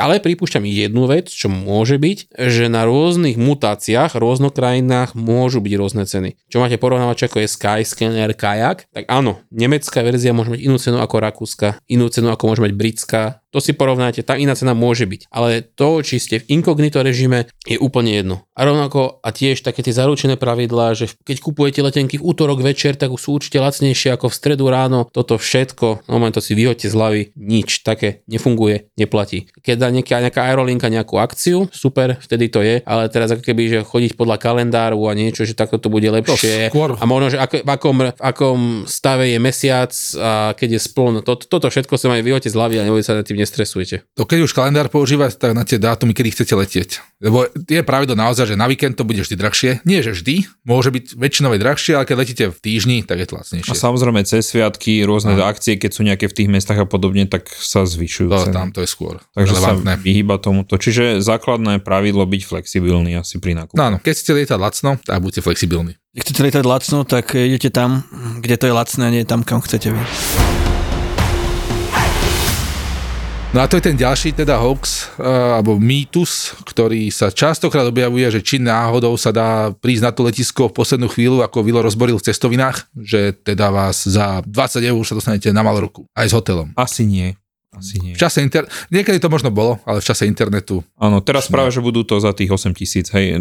ale 0.00 0.20
pripúšťam 0.22 0.64
jednu 0.64 1.04
vec, 1.08 1.28
čo 1.28 1.52
môže 1.52 2.00
byť, 2.00 2.36
že 2.36 2.72
na 2.72 2.88
rôznych 2.88 3.36
mutáciách, 3.36 4.16
rôznokrajinách 4.16 5.12
môžu 5.16 5.60
byť 5.60 5.72
rôzne 5.76 6.04
ceny. 6.08 6.36
Čo 6.48 6.60
máte 6.64 6.80
porovnávať, 6.80 7.28
ako 7.28 7.44
je 7.44 7.48
Skyscanner, 7.52 8.32
Kajak, 8.32 8.88
tak 8.92 9.04
áno, 9.12 9.40
nemecká 9.52 10.00
verzia 10.00 10.32
môže 10.32 10.52
mať 10.52 10.60
inú 10.64 10.76
cenu 10.80 10.98
ako 11.00 11.16
rakúska, 11.20 11.80
inú 11.86 12.08
cenu 12.08 12.32
ako 12.32 12.52
môže 12.52 12.64
mať 12.64 12.72
britská, 12.72 13.22
to 13.56 13.64
si 13.64 13.72
porovnáte, 13.72 14.20
tá 14.20 14.36
iná 14.36 14.52
cena 14.52 14.76
môže 14.76 15.08
byť. 15.08 15.32
Ale 15.32 15.64
to, 15.64 16.04
či 16.04 16.20
ste 16.20 16.44
v 16.44 16.60
inkognito 16.60 17.00
režime, 17.00 17.48
je 17.64 17.80
úplne 17.80 18.12
jedno. 18.12 18.44
A 18.52 18.68
rovnako, 18.68 19.22
a 19.24 19.28
tiež 19.32 19.64
také 19.64 19.80
tie 19.80 19.96
zaručené 19.96 20.15
pravidlá, 20.24 20.96
že 20.96 21.12
keď 21.20 21.36
kupujete 21.44 21.84
letenky 21.84 22.16
v 22.16 22.24
útorok 22.24 22.64
večer, 22.64 22.96
tak 22.96 23.12
sú 23.20 23.36
určite 23.36 23.60
lacnejšie 23.60 24.16
ako 24.16 24.32
v 24.32 24.38
stredu 24.40 24.64
ráno. 24.72 25.04
Toto 25.12 25.36
všetko, 25.36 26.08
no 26.08 26.16
to 26.32 26.40
si 26.40 26.56
vyhoďte 26.56 26.88
z 26.88 26.94
hlavy, 26.96 27.20
nič 27.36 27.84
také 27.84 28.24
nefunguje, 28.24 28.88
neplatí. 28.96 29.52
Keď 29.60 29.76
dá 29.76 29.88
nejaká, 29.92 30.24
nejaká 30.24 30.40
aerolinka 30.48 30.88
nejakú 30.88 31.20
akciu, 31.20 31.68
super, 31.74 32.16
vtedy 32.22 32.48
to 32.48 32.64
je, 32.64 32.80
ale 32.86 33.12
teraz 33.12 33.36
ako 33.36 33.44
keby, 33.44 33.62
že 33.68 33.78
chodiť 33.84 34.16
podľa 34.16 34.40
kalendáru 34.40 35.00
a 35.04 35.12
niečo, 35.12 35.44
že 35.44 35.52
takto 35.52 35.76
to 35.76 35.92
bude 35.92 36.06
lepšie. 36.06 36.70
To 36.72 36.96
a 36.96 37.04
možno, 37.04 37.34
že 37.34 37.38
ako, 37.42 37.66
v, 37.66 37.70
akom, 37.70 37.96
v 38.14 38.22
akom 38.22 38.58
stave 38.86 39.28
je 39.28 39.38
mesiac 39.42 39.92
a 40.22 40.54
keď 40.54 40.78
je 40.78 40.80
spln, 40.80 41.14
to, 41.26 41.34
toto 41.36 41.66
všetko 41.68 41.98
sa 41.98 42.08
majú 42.08 42.22
vyhoďte 42.22 42.54
z 42.54 42.56
hlavy 42.56 42.74
a 42.78 42.86
nebude 42.86 43.04
sa 43.04 43.18
na 43.18 43.26
tým 43.26 43.36
nestresujete. 43.36 44.06
To 44.14 44.24
keď 44.24 44.46
už 44.46 44.52
kalendár 44.54 44.88
používať, 44.88 45.36
tak 45.36 45.52
na 45.52 45.66
tie 45.66 45.82
dátumy, 45.82 46.14
kedy 46.14 46.30
chcete 46.32 46.54
letieť. 46.54 46.90
Lebo 47.16 47.48
je 47.48 47.80
pravidlo 47.80 48.12
naozaj, 48.12 48.52
že 48.52 48.56
na 48.60 48.68
víkend 48.68 48.92
to 48.92 49.08
bude 49.08 49.24
vždy 49.24 49.40
drahšie. 49.40 49.70
Nie, 49.88 50.04
že 50.04 50.12
vždy, 50.12 50.44
môže 50.68 50.92
byť 50.92 51.16
väčšinou 51.16 51.56
drahšie, 51.56 51.96
ale 51.96 52.04
keď 52.04 52.16
letíte 52.20 52.44
v 52.52 52.58
týždni, 52.60 53.08
tak 53.08 53.24
je 53.24 53.26
to 53.32 53.40
lacnejšie. 53.40 53.72
A 53.72 53.74
samozrejme 53.74 54.20
cez 54.28 54.44
sviatky, 54.44 55.00
rôzne 55.08 55.32
a. 55.40 55.48
akcie, 55.48 55.80
keď 55.80 55.90
sú 55.96 56.04
nejaké 56.04 56.28
v 56.28 56.36
tých 56.36 56.48
mestách 56.52 56.76
a 56.76 56.86
podobne, 56.86 57.24
tak 57.24 57.48
sa 57.48 57.88
zvyšujú. 57.88 58.28
To, 58.28 58.52
tam 58.52 58.68
to 58.68 58.84
je 58.84 58.88
skôr. 58.88 59.24
Takže 59.32 59.56
relevantné. 59.56 59.96
sa 59.96 60.04
vyhýba 60.04 60.36
tomuto. 60.36 60.76
Čiže 60.76 61.24
základné 61.24 61.80
pravidlo 61.80 62.28
byť 62.28 62.42
flexibilný 62.44 63.16
asi 63.16 63.40
pri 63.40 63.56
nákupu. 63.64 63.80
No, 63.80 63.96
keď 63.96 64.12
chcete 64.12 64.32
lietať 64.36 64.58
lacno, 64.60 64.90
tak 65.00 65.16
buďte 65.24 65.40
flexibilní. 65.40 65.96
Keď 66.12 66.20
chcete 66.20 66.40
lietať 66.44 66.64
lacno, 66.68 66.98
tak 67.08 67.32
idete 67.32 67.72
tam, 67.72 68.04
kde 68.44 68.60
to 68.60 68.64
je 68.68 68.74
lacné, 68.76 69.04
nie 69.08 69.24
tam, 69.24 69.40
kam 69.40 69.64
chcete 69.64 69.88
vy. 69.88 70.02
No 73.54 73.62
a 73.62 73.70
to 73.70 73.78
je 73.78 73.86
ten 73.88 73.96
ďalší 73.96 74.34
teda 74.34 74.58
hoax, 74.58 75.16
uh, 75.16 75.56
alebo 75.62 75.78
mýtus, 75.78 76.58
ktorý 76.66 77.08
sa 77.14 77.30
častokrát 77.30 77.86
objavuje, 77.86 78.26
že 78.28 78.42
či 78.42 78.58
náhodou 78.58 79.14
sa 79.14 79.30
dá 79.30 79.70
prísť 79.70 80.02
na 80.02 80.10
to 80.10 80.26
letisko 80.26 80.66
v 80.68 80.76
poslednú 80.76 81.06
chvíľu, 81.06 81.46
ako 81.46 81.62
Vilo 81.62 81.80
rozboril 81.80 82.18
v 82.18 82.26
cestovinách, 82.26 82.90
že 82.98 83.32
teda 83.32 83.70
vás 83.70 84.02
za 84.04 84.42
20 84.42 84.90
eur 84.90 85.02
sa 85.06 85.14
dostanete 85.14 85.54
na 85.54 85.62
mal 85.62 85.78
roku, 85.78 86.04
aj 86.18 86.26
s 86.26 86.34
hotelom. 86.34 86.74
Asi 86.74 87.06
nie. 87.06 87.38
Asi 87.68 87.98
nie. 87.98 88.14
V 88.14 88.18
čase 88.18 88.40
inter... 88.40 88.64
Niekedy 88.88 89.18
to 89.18 89.26
možno 89.26 89.50
bolo, 89.50 89.76
ale 89.82 89.98
v 89.98 90.06
čase 90.06 90.24
internetu. 90.24 90.80
Áno, 90.96 91.20
teraz 91.20 91.46
práve, 91.46 91.68
že 91.68 91.80
budú 91.80 92.02
to 92.02 92.16
za 92.16 92.30
tých 92.30 92.48
8 92.48 92.72
tisíc, 92.72 93.10
hej, 93.10 93.36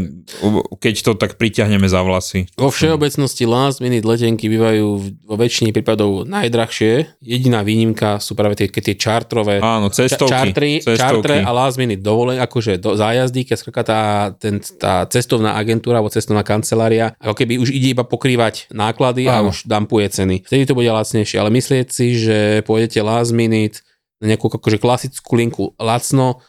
keď 0.75 0.95
to 1.01 1.11
tak 1.13 1.37
priťahneme 1.37 1.85
za 1.85 2.01
vlasy. 2.01 2.49
Vo 2.53 2.67
všeobecnosti 2.67 3.45
last 3.45 3.79
minute 3.79 4.03
letenky 4.03 4.49
bývajú 4.49 4.85
v- 4.93 5.09
vo 5.21 5.35
väčšine 5.35 5.71
prípadov 5.71 6.25
najdrahšie. 6.25 7.21
Jediná 7.21 7.61
výnimka 7.61 8.17
sú 8.17 8.33
práve 8.33 8.55
tie, 8.55 8.67
tie 8.67 8.95
čartrové 8.95 9.63
Áno, 9.63 9.87
cestovky. 9.87 10.27
čartry, 10.27 10.71
cestovky. 10.79 10.99
čartre 10.99 11.35
a 11.39 11.51
last 11.51 11.77
minute 11.77 12.01
dovolen, 12.01 12.35
akože 12.37 12.75
do 12.75 12.93
zájazdy, 12.93 13.45
keď 13.45 13.55
skrátka 13.55 13.83
tá, 13.85 14.01
ten, 14.35 14.59
tá 14.75 15.07
cestovná 15.07 15.55
agentúra 15.55 16.01
alebo 16.01 16.11
cestovná 16.11 16.43
kancelária, 16.43 17.15
ako 17.17 17.35
keby 17.35 17.55
už 17.55 17.71
ide 17.71 17.93
iba 17.93 18.03
pokrývať 18.03 18.67
náklady 18.69 19.25
a 19.25 19.39
Áno. 19.39 19.49
už 19.49 19.63
dampuje 19.63 20.11
ceny. 20.11 20.43
Vtedy 20.43 20.67
to 20.67 20.75
bude 20.75 20.89
lacnejšie, 20.89 21.39
ale 21.39 21.49
myslieť 21.49 21.87
si, 21.87 22.19
že 22.19 22.37
pôjdete 22.63 22.99
last 22.99 23.31
minute 23.31 23.79
na 24.19 24.31
nejakú 24.31 24.47
akože 24.47 24.79
klasickú 24.79 25.33
linku 25.35 25.63
lacno, 25.75 26.39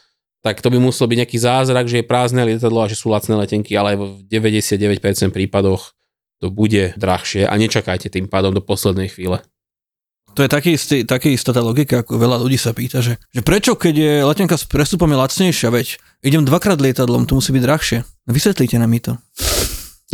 tak 0.41 0.63
to 0.63 0.71
by 0.71 0.79
musel 0.79 1.09
byť 1.09 1.17
nejaký 1.17 1.37
zázrak, 1.41 1.85
že 1.91 1.99
je 1.99 2.05
prázdne 2.07 2.45
lietadlo 2.45 2.79
a 2.79 2.87
že 2.87 2.95
sú 2.95 3.11
lacné 3.11 3.35
letenky, 3.35 3.75
ale 3.75 3.99
v 3.99 4.23
99% 4.23 4.87
prípadoch 5.33 5.91
to 6.39 6.53
bude 6.53 6.93
drahšie 6.95 7.49
a 7.49 7.53
nečakajte 7.57 8.07
tým 8.13 8.29
pádom 8.29 8.53
do 8.53 8.61
poslednej 8.61 9.09
chvíle. 9.09 9.41
To 10.37 10.45
je 10.45 10.53
taký 10.53 10.77
istý, 10.77 11.01
taký 11.01 11.33
istá 11.33 11.49
tá 11.49 11.65
logika, 11.65 12.05
ako 12.05 12.21
veľa 12.21 12.37
ľudí 12.37 12.61
sa 12.61 12.69
pýta, 12.69 13.01
že, 13.01 13.17
že 13.33 13.41
prečo, 13.41 13.73
keď 13.73 13.93
je 13.97 14.13
letenka 14.21 14.53
s 14.53 14.69
prestupom 14.69 15.09
je 15.09 15.17
lacnejšia, 15.17 15.73
veď 15.73 15.97
idem 16.21 16.45
dvakrát 16.45 16.77
lietadlom, 16.77 17.25
to 17.25 17.41
musí 17.41 17.49
byť 17.49 17.63
drahšie. 17.65 17.97
No 18.05 18.31
vysvetlíte 18.31 18.77
nám 18.77 18.93
mi 18.93 19.01
to. 19.01 19.17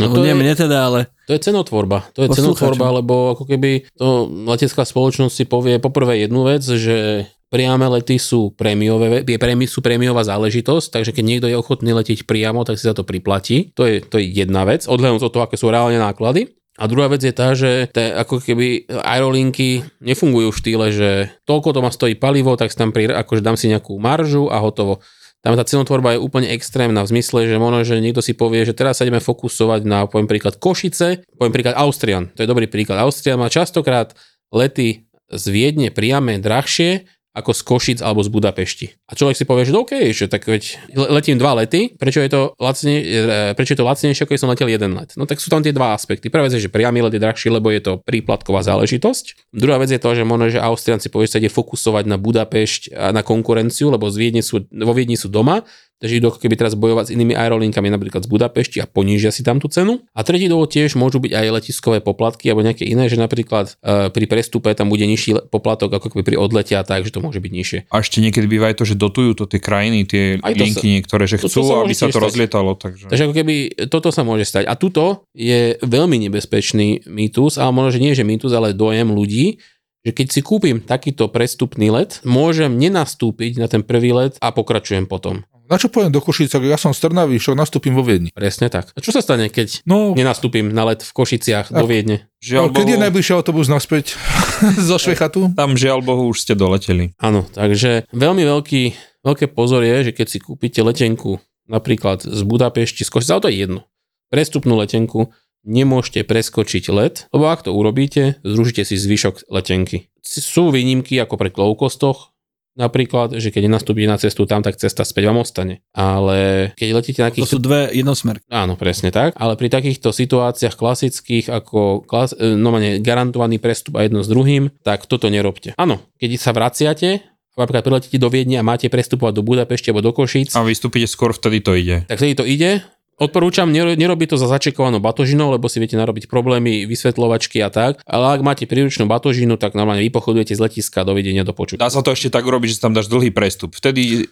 No 0.00 0.10
to 0.10 0.24
nie 0.24 0.32
je- 0.32 0.40
mne 0.40 0.52
teda, 0.56 0.78
ale 0.80 1.00
To 1.28 1.36
je 1.36 1.40
cenotvorba. 1.44 2.08
To 2.16 2.24
je 2.24 2.32
cenotvorba, 2.32 2.98
lebo 2.98 3.36
ako 3.36 3.44
keby 3.46 3.84
to 3.94 4.26
letecká 4.48 4.82
spoločnosť 4.82 5.30
si 5.30 5.44
povie 5.44 5.76
poprvé 5.78 6.24
jednu 6.24 6.42
vec, 6.42 6.64
že 6.64 7.28
priame 7.54 7.86
lety 7.86 8.18
sú 8.18 8.50
prémiové, 8.50 9.22
je 9.22 9.38
sú 9.70 9.78
prémiová 9.78 10.26
záležitosť, 10.26 10.90
takže 10.90 11.14
keď 11.14 11.24
niekto 11.24 11.46
je 11.46 11.54
ochotný 11.54 11.94
letieť 11.94 12.26
priamo, 12.26 12.66
tak 12.66 12.82
si 12.82 12.90
za 12.90 12.98
to 12.98 13.06
priplatí. 13.06 13.70
To 13.78 13.86
je, 13.86 14.02
to 14.02 14.18
je 14.18 14.26
jedna 14.26 14.66
vec, 14.66 14.90
odhľadnúť 14.90 15.22
od 15.22 15.30
toho, 15.30 15.46
aké 15.46 15.54
sú 15.54 15.70
reálne 15.70 16.02
náklady. 16.02 16.50
A 16.74 16.90
druhá 16.90 17.06
vec 17.06 17.22
je 17.22 17.30
tá, 17.30 17.54
že 17.54 17.86
te, 17.94 18.10
ako 18.10 18.42
keby 18.42 18.90
aerolinky 18.90 19.86
nefungujú 20.02 20.50
v 20.50 20.58
štýle, 20.58 20.86
že 20.90 21.10
toľko 21.46 21.70
to 21.70 21.80
ma 21.86 21.94
stojí 21.94 22.18
palivo, 22.18 22.58
tak 22.58 22.74
si 22.74 22.76
tam 22.82 22.90
pri, 22.90 23.14
akože 23.14 23.46
dám 23.46 23.54
si 23.54 23.70
nejakú 23.70 23.94
maržu 24.02 24.50
a 24.50 24.58
hotovo. 24.58 24.98
Tam 25.46 25.54
tá 25.54 25.62
cenotvorba 25.62 26.18
je 26.18 26.24
úplne 26.24 26.50
extrémna 26.50 27.06
v 27.06 27.14
zmysle, 27.14 27.46
že 27.46 27.62
možno, 27.62 27.86
že 27.86 28.02
niekto 28.02 28.24
si 28.24 28.34
povie, 28.34 28.66
že 28.66 28.74
teraz 28.74 28.98
sa 28.98 29.06
ideme 29.06 29.22
fokusovať 29.22 29.86
na, 29.86 30.10
poviem 30.10 30.26
príklad, 30.26 30.58
Košice, 30.58 31.22
poviem 31.38 31.54
príklad 31.54 31.78
Austrian. 31.78 32.34
To 32.34 32.42
je 32.42 32.50
dobrý 32.50 32.66
príklad. 32.66 32.98
Austrian 32.98 33.38
má 33.38 33.46
častokrát 33.46 34.16
lety 34.50 35.06
z 35.30 35.44
Viedne 35.52 35.88
priame 35.94 36.42
drahšie 36.42 37.06
ako 37.34 37.50
z 37.50 37.60
Košic 37.66 37.98
alebo 37.98 38.22
z 38.22 38.30
Budapešti. 38.30 38.86
A 39.10 39.18
človek 39.18 39.34
si 39.34 39.42
povie, 39.42 39.66
že 39.66 39.74
no 39.74 39.82
OK, 39.82 40.14
že 40.14 40.30
tak 40.30 40.46
veď 40.46 40.94
le- 40.94 41.10
letím 41.18 41.34
dva 41.34 41.58
lety, 41.58 41.90
prečo 41.98 42.22
je 42.22 42.30
to, 42.30 42.54
lacne, 42.62 42.94
e, 43.02 43.52
prečo 43.58 43.74
je 43.74 43.78
to 43.82 43.88
lacnejšie, 43.90 44.22
ako 44.22 44.30
keď 44.30 44.40
som 44.40 44.50
letel 44.54 44.70
jeden 44.70 44.94
let? 44.94 45.18
No 45.18 45.26
tak 45.26 45.42
sú 45.42 45.50
tam 45.50 45.58
tie 45.58 45.74
dva 45.74 45.98
aspekty. 45.98 46.30
Prvá 46.30 46.46
vec 46.46 46.54
je, 46.54 46.62
že 46.62 46.70
priamy 46.70 47.02
let 47.02 47.10
je 47.10 47.18
drahší, 47.18 47.50
lebo 47.50 47.74
je 47.74 47.82
to 47.82 47.98
príplatková 48.06 48.62
záležitosť. 48.62 49.50
Druhá 49.50 49.82
vec 49.82 49.90
je 49.90 49.98
to, 49.98 50.14
že 50.14 50.22
možno, 50.22 50.46
že 50.54 50.62
Austrian 50.62 51.02
si 51.02 51.10
povie, 51.10 51.26
že 51.26 51.36
sa 51.36 51.40
ide 51.42 51.50
fokusovať 51.50 52.06
na 52.06 52.16
Budapešť 52.22 52.94
a 52.94 53.10
na 53.10 53.26
konkurenciu, 53.26 53.90
lebo 53.90 54.06
z 54.06 54.16
Viedne 54.22 54.42
sú, 54.46 54.62
vo 54.70 54.92
Viedni 54.94 55.18
sú 55.18 55.26
doma, 55.26 55.66
takže 56.02 56.18
idú 56.18 56.28
ako 56.28 56.40
keby 56.40 56.54
teraz 56.54 56.74
bojovať 56.74 57.04
s 57.08 57.14
inými 57.14 57.32
aerolinkami 57.32 57.88
napríklad 57.88 58.24
z 58.24 58.28
Budapešti 58.28 58.78
a 58.78 58.86
ponížia 58.86 59.30
si 59.30 59.40
tam 59.40 59.58
tú 59.58 59.68
cenu. 59.68 60.02
A 60.12 60.20
tretí 60.20 60.46
dôvod 60.46 60.68
tiež 60.68 60.94
môžu 60.94 61.18
byť 61.18 61.32
aj 61.32 61.46
letiskové 61.54 61.98
poplatky 61.98 62.50
alebo 62.50 62.62
nejaké 62.62 62.84
iné, 62.84 63.06
že 63.06 63.16
napríklad 63.16 63.78
e, 63.78 64.10
pri 64.10 64.24
prestupe 64.26 64.68
tam 64.74 64.90
bude 64.90 65.04
nižší 65.04 65.48
poplatok 65.48 65.96
ako 65.96 66.12
keby 66.12 66.22
pri 66.24 66.36
odlete 66.36 66.74
a 66.74 66.82
tak, 66.82 67.04
že 67.04 67.14
to 67.14 67.20
môže 67.20 67.38
byť 67.38 67.52
nižšie. 67.52 67.78
A 67.88 68.00
ešte 68.00 68.18
niekedy 68.20 68.46
býva 68.46 68.68
aj 68.68 68.78
to, 68.78 68.84
že 68.84 68.94
dotujú 68.94 69.32
to 69.34 69.44
tie 69.46 69.60
krajiny, 69.60 70.04
tie 70.04 70.24
Aj 70.42 70.52
to 70.52 70.64
linky 70.64 70.88
sa- 70.88 70.94
niektoré, 71.00 71.24
že 71.24 71.36
to- 71.38 71.46
to 71.46 71.48
chcú, 71.48 71.60
môže 71.62 71.80
aby 71.84 71.94
sa 71.94 72.06
to 72.06 72.18
stať. 72.18 72.24
rozlietalo. 72.26 72.70
Takže... 72.76 73.04
Takže 73.08 73.24
ako 73.24 73.34
keby 73.34 73.54
toto 73.88 74.08
sa 74.10 74.22
môže 74.22 74.44
stať. 74.44 74.64
A 74.66 74.74
tuto 74.74 75.24
je 75.32 75.78
veľmi 75.80 76.16
nebezpečný 76.26 77.06
mýtus, 77.06 77.56
ale 77.56 77.70
možno, 77.70 77.90
že 77.92 78.00
nie 78.00 78.12
že 78.12 78.22
mýtus, 78.22 78.52
ale 78.52 78.74
dojem 78.74 79.08
ľudí, 79.08 79.58
že 80.04 80.12
keď 80.12 80.26
si 80.28 80.40
kúpim 80.44 80.84
takýto 80.84 81.32
prestupný 81.32 81.88
let, 81.88 82.20
môžem 82.28 82.76
nenastúpiť 82.76 83.56
na 83.56 83.72
ten 83.72 83.80
prvý 83.80 84.12
let 84.12 84.36
a 84.36 84.52
pokračujem 84.52 85.08
potom. 85.08 85.48
Na 85.64 85.76
čo 85.76 85.88
poviem 85.88 86.08
do 86.08 86.20
Košic, 86.20 86.50
ak 86.50 86.60
ja 86.62 86.76
som 86.76 86.92
z 86.92 87.00
Trnavy, 87.00 87.36
však 87.36 87.54
nastúpim 87.54 87.90
vo 87.90 88.04
Viedni. 88.04 88.28
Presne 88.30 88.68
tak. 88.68 88.92
A 88.92 89.00
čo 89.00 89.10
sa 89.10 89.18
stane, 89.18 89.48
keď 89.48 89.80
No, 89.82 90.12
nenastúpim 90.12 90.68
na 90.68 90.84
let 90.84 91.00
v 91.00 91.10
Košiciach 91.10 91.72
do 91.72 91.80
Ak- 91.80 91.88
Viedne? 91.88 92.28
Žiaľ 92.38 92.62
no 92.62 92.68
keď 92.70 92.84
je 92.84 92.92
Bohu, 92.92 93.04
najbližší 93.08 93.32
autobus 93.32 93.66
naspäť 93.66 94.12
zo 94.88 94.96
Švechatu? 94.96 95.52
tam 95.52 95.72
žiaľ 95.74 96.00
Bohu 96.00 96.28
už 96.28 96.38
ste 96.38 96.52
doleteli. 96.52 97.16
Áno, 97.16 97.48
takže 97.48 98.04
veľmi 98.10 98.44
veľký, 98.44 98.82
veľké 99.22 99.46
pozor 99.48 99.80
je, 99.80 100.04
že 100.04 100.12
keď 100.12 100.26
si 100.28 100.38
kúpite 100.38 100.78
letenku 100.78 101.40
napríklad 101.64 102.20
z 102.20 102.40
Budapešti, 102.44 103.00
z 103.00 103.08
Košic, 103.08 103.30
ale 103.30 103.40
to 103.40 103.48
je 103.48 103.56
jedno, 103.58 103.80
prestupnú 104.28 104.76
letenku, 104.76 105.32
nemôžete 105.64 106.20
preskočiť 106.22 106.92
let, 106.92 107.24
lebo 107.32 107.48
ak 107.48 107.64
to 107.64 107.72
urobíte, 107.72 108.36
zrušíte 108.44 108.84
si 108.84 109.00
zvyšok 109.00 109.48
letenky. 109.48 110.12
Sú 110.20 110.68
výnimky 110.68 111.16
ako 111.16 111.40
pri 111.40 111.48
low 111.54 111.72
costoch, 111.72 112.33
napríklad, 112.74 113.38
že 113.38 113.50
keď 113.50 113.70
nenastúpite 113.70 114.06
na 114.06 114.18
cestu 114.18 114.44
tam, 114.44 114.62
tak 114.62 114.78
cesta 114.78 115.06
späť 115.06 115.30
vám 115.30 115.42
ostane. 115.42 115.80
Ale 115.94 116.70
keď 116.74 116.88
letíte 116.94 117.20
na 117.22 117.30
to 117.30 117.42
takých 117.42 117.50
sú 117.50 117.58
dve 117.62 117.90
jednosmerky. 117.94 118.44
Áno, 118.50 118.74
presne 118.74 119.14
tak. 119.14 119.34
Ale 119.38 119.54
pri 119.54 119.70
takýchto 119.70 120.10
situáciách 120.10 120.74
klasických, 120.74 121.50
ako 121.50 122.04
klas, 122.04 122.34
e, 122.34 122.54
no, 122.54 122.74
mane, 122.74 122.98
garantovaný 123.00 123.62
prestup 123.62 123.96
a 123.98 124.04
jedno 124.04 124.20
s 124.22 124.28
druhým, 124.28 124.70
tak 124.82 125.06
toto 125.06 125.30
nerobte. 125.30 125.72
Áno, 125.78 126.02
keď 126.18 126.30
sa 126.38 126.50
vraciate, 126.50 127.22
napríklad 127.54 127.86
priletíte 127.86 128.18
do 128.18 128.28
Viedne 128.28 128.58
a 128.58 128.66
máte 128.66 128.90
prestupovať 128.90 129.32
do 129.38 129.46
Budapešti 129.46 129.94
alebo 129.94 130.02
do 130.02 130.12
Košíc, 130.12 130.50
A 130.58 130.66
vystúpite 130.66 131.06
skôr, 131.06 131.30
vtedy 131.30 131.62
to 131.62 131.72
ide. 131.78 132.02
tak 132.10 132.18
vtedy 132.18 132.34
to 132.34 132.44
ide. 132.44 132.82
Odporúčam 133.14 133.70
nero- 133.70 133.94
nerobiť 133.94 134.34
to 134.34 134.36
za 134.36 134.50
začekovanou 134.50 134.98
batožinou, 134.98 135.54
lebo 135.54 135.70
si 135.70 135.78
viete 135.78 135.94
narobiť 135.94 136.26
problémy, 136.26 136.82
vysvetľovačky 136.90 137.62
a 137.62 137.70
tak. 137.70 138.02
Ale 138.02 138.34
ak 138.34 138.40
máte 138.42 138.64
príručnú 138.66 139.06
batožinu, 139.06 139.54
tak 139.54 139.78
normálne 139.78 140.02
vypochodujete 140.02 140.54
z 140.54 140.60
letiska 140.60 141.06
dovidenia 141.06 141.46
do 141.46 141.54
počutia. 141.54 141.86
Dá 141.86 141.94
sa 141.94 142.02
to 142.02 142.10
ešte 142.10 142.34
tak 142.34 142.42
urobiť, 142.42 142.74
že 142.74 142.82
tam 142.82 142.90
dáš 142.90 143.06
dlhý 143.06 143.30
prestup. 143.30 143.78
Vtedy 143.78 144.26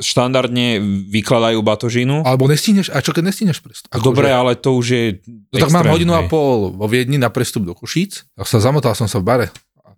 štandardne 0.00 0.80
vykladajú 1.08 1.58
batožinu. 1.64 2.20
Alebo 2.28 2.44
nestihneš, 2.46 2.92
a 2.92 3.00
čo 3.00 3.16
keď 3.16 3.32
nestihneš 3.32 3.64
prestup? 3.64 3.88
A 3.92 4.00
Dobre, 4.00 4.28
ale 4.28 4.54
to 4.54 4.76
už 4.76 4.86
je... 4.86 5.04
No 5.52 5.56
tak 5.56 5.72
mám 5.72 5.88
hodinu 5.88 6.12
a 6.12 6.28
pol 6.28 6.76
vo 6.76 6.86
Viedni 6.86 7.16
na 7.16 7.32
prestup 7.32 7.64
do 7.64 7.72
Košíc, 7.72 8.28
tak 8.36 8.46
sa 8.46 8.60
zamotal 8.60 8.92
som 8.92 9.08
sa 9.08 9.18
v 9.18 9.24
bare. 9.26 9.46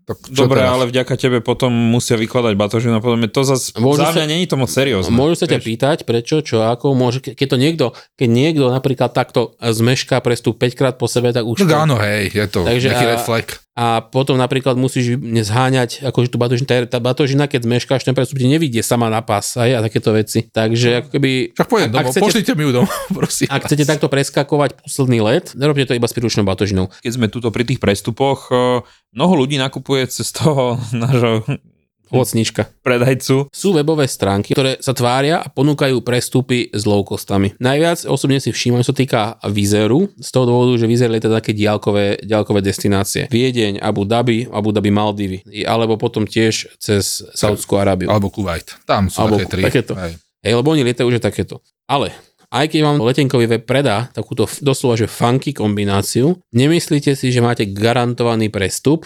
Tak 0.08 0.24
Dobre, 0.26 0.58
teraz? 0.58 0.72
ale 0.72 0.84
vďaka 0.86 1.14
tebe 1.14 1.38
potom 1.38 1.68
musia 1.68 2.16
vykladať 2.16 2.56
batožinu 2.56 2.96
a 2.96 3.02
podobne. 3.02 3.28
To 3.28 3.44
zase 3.44 3.76
Môžu 3.76 4.00
za 4.00 4.08
mňa 4.10 4.24
sa- 4.24 4.30
není 4.30 4.44
to 4.44 4.56
moc 4.56 4.70
seriózne. 4.70 5.12
Môžu 5.12 5.36
sa 5.36 5.44
ťa 5.44 5.60
pýtať, 5.60 5.98
prečo, 6.02 6.40
čo, 6.40 6.64
ako, 6.64 6.96
môže, 6.96 7.20
ke- 7.20 7.36
keď 7.36 7.46
to 7.46 7.56
niekto, 7.56 7.84
keď 8.16 8.28
niekto 8.30 8.64
napríklad 8.66 9.12
takto 9.12 9.52
zmešká 9.60 10.16
prestup 10.18 10.56
5 10.56 10.72
krát 10.72 10.94
po 10.96 11.04
sebe, 11.04 11.28
tak 11.28 11.44
už 11.44 11.60
to, 11.60 11.68
áno, 11.68 12.00
hej, 12.00 12.32
je 12.32 12.46
to 12.46 12.64
Takže 12.64 12.88
nejaký 12.88 13.04
a- 13.04 13.10
red 13.10 13.20
flag. 13.20 13.46
A 13.78 14.02
potom 14.02 14.34
napríklad 14.34 14.74
musíš 14.74 15.14
zháňať, 15.22 16.02
akože 16.02 16.28
tú 16.28 16.36
batožinu, 16.36 16.66
tá, 16.66 16.82
tá 16.82 16.98
batožina, 16.98 17.46
keď 17.46 17.62
zmeškáš, 17.62 18.02
ten 18.02 18.10
prestup 18.10 18.34
ti 18.34 18.50
nevidie 18.50 18.82
sama 18.82 19.06
na 19.06 19.22
pás 19.22 19.54
aj, 19.54 19.70
a 19.70 19.80
takéto 19.80 20.10
veci. 20.10 20.50
Takže 20.50 21.06
ako 21.06 21.08
keby, 21.14 21.30
Však 21.54 21.68
pojem 21.68 21.86
ak 21.86 21.94
domov, 21.94 22.10
chcete- 22.10 22.24
pošlite 22.26 22.52
mi 22.52 22.62
ju 22.66 22.72
domov, 22.74 22.98
prosím. 23.22 23.46
ak 23.46 23.62
chcete 23.62 23.86
takto 23.86 24.10
preskakovať 24.10 24.82
posledný 24.82 25.22
let, 25.22 25.54
nerobte 25.54 25.86
to 25.86 25.94
iba 25.94 26.04
s 26.04 26.12
príručnou 26.12 26.42
batožinou. 26.42 26.90
Keď 26.98 27.12
sme 27.14 27.30
tuto 27.30 27.54
pri 27.54 27.62
tých 27.62 27.78
prestupoch, 27.78 28.50
eh, 28.50 28.82
mnoho 29.14 29.34
ľudí 29.38 29.54
nakupuje 29.56 30.10
cez 30.10 30.34
toho 30.34 30.74
nášho 30.92 31.46
Locnička. 32.14 32.62
predajcu. 32.80 33.52
Sú 33.52 33.68
webové 33.76 34.08
stránky, 34.08 34.56
ktoré 34.56 34.80
sa 34.80 34.96
tvária 34.96 35.42
a 35.42 35.46
ponúkajú 35.50 36.00
prestupy 36.00 36.72
s 36.72 36.88
low 36.88 37.04
costami. 37.04 37.52
Najviac 37.60 38.08
osobne 38.08 38.40
si 38.40 38.54
všímam, 38.54 38.80
čo 38.80 38.92
sa 38.92 38.96
týka 38.96 39.20
Vizeru, 39.52 40.08
z 40.16 40.28
toho 40.32 40.44
dôvodu, 40.48 40.80
že 40.80 40.88
Vizer 40.88 41.12
je 41.12 41.24
teda 41.28 41.42
také 41.42 41.52
diálkové, 41.52 42.24
diálkové 42.24 42.64
destinácie. 42.64 43.28
Viedeň, 43.28 43.82
Abu 43.82 44.08
Dhabi, 44.08 44.48
Abu 44.48 44.72
Dhabi 44.72 44.90
Maldivy, 44.92 45.38
alebo 45.68 46.00
potom 46.00 46.24
tiež 46.24 46.78
cez 46.80 47.20
Saudskú 47.36 47.76
Arábiu. 47.76 48.08
Alebo 48.08 48.32
Kuwait. 48.32 48.78
Tam 48.88 49.12
sú 49.12 49.20
Alebo 49.20 49.36
také 49.40 49.48
tri. 49.50 49.62
takéto. 49.68 49.92
Hej. 49.98 50.16
Hej, 50.38 50.52
lebo 50.54 50.70
oni 50.70 50.86
lietajú 50.86 51.10
už 51.10 51.18
takéto. 51.18 51.60
Ale 51.90 52.14
aj 52.48 52.72
keď 52.72 52.80
vám 52.80 52.96
letenkový 53.04 53.44
web 53.44 53.68
predá 53.68 54.08
takúto 54.08 54.48
doslova, 54.64 54.96
že 54.96 55.04
funky 55.04 55.52
kombináciu, 55.52 56.40
nemyslíte 56.56 57.12
si, 57.12 57.28
že 57.28 57.44
máte 57.44 57.68
garantovaný 57.68 58.48
prestup 58.48 59.04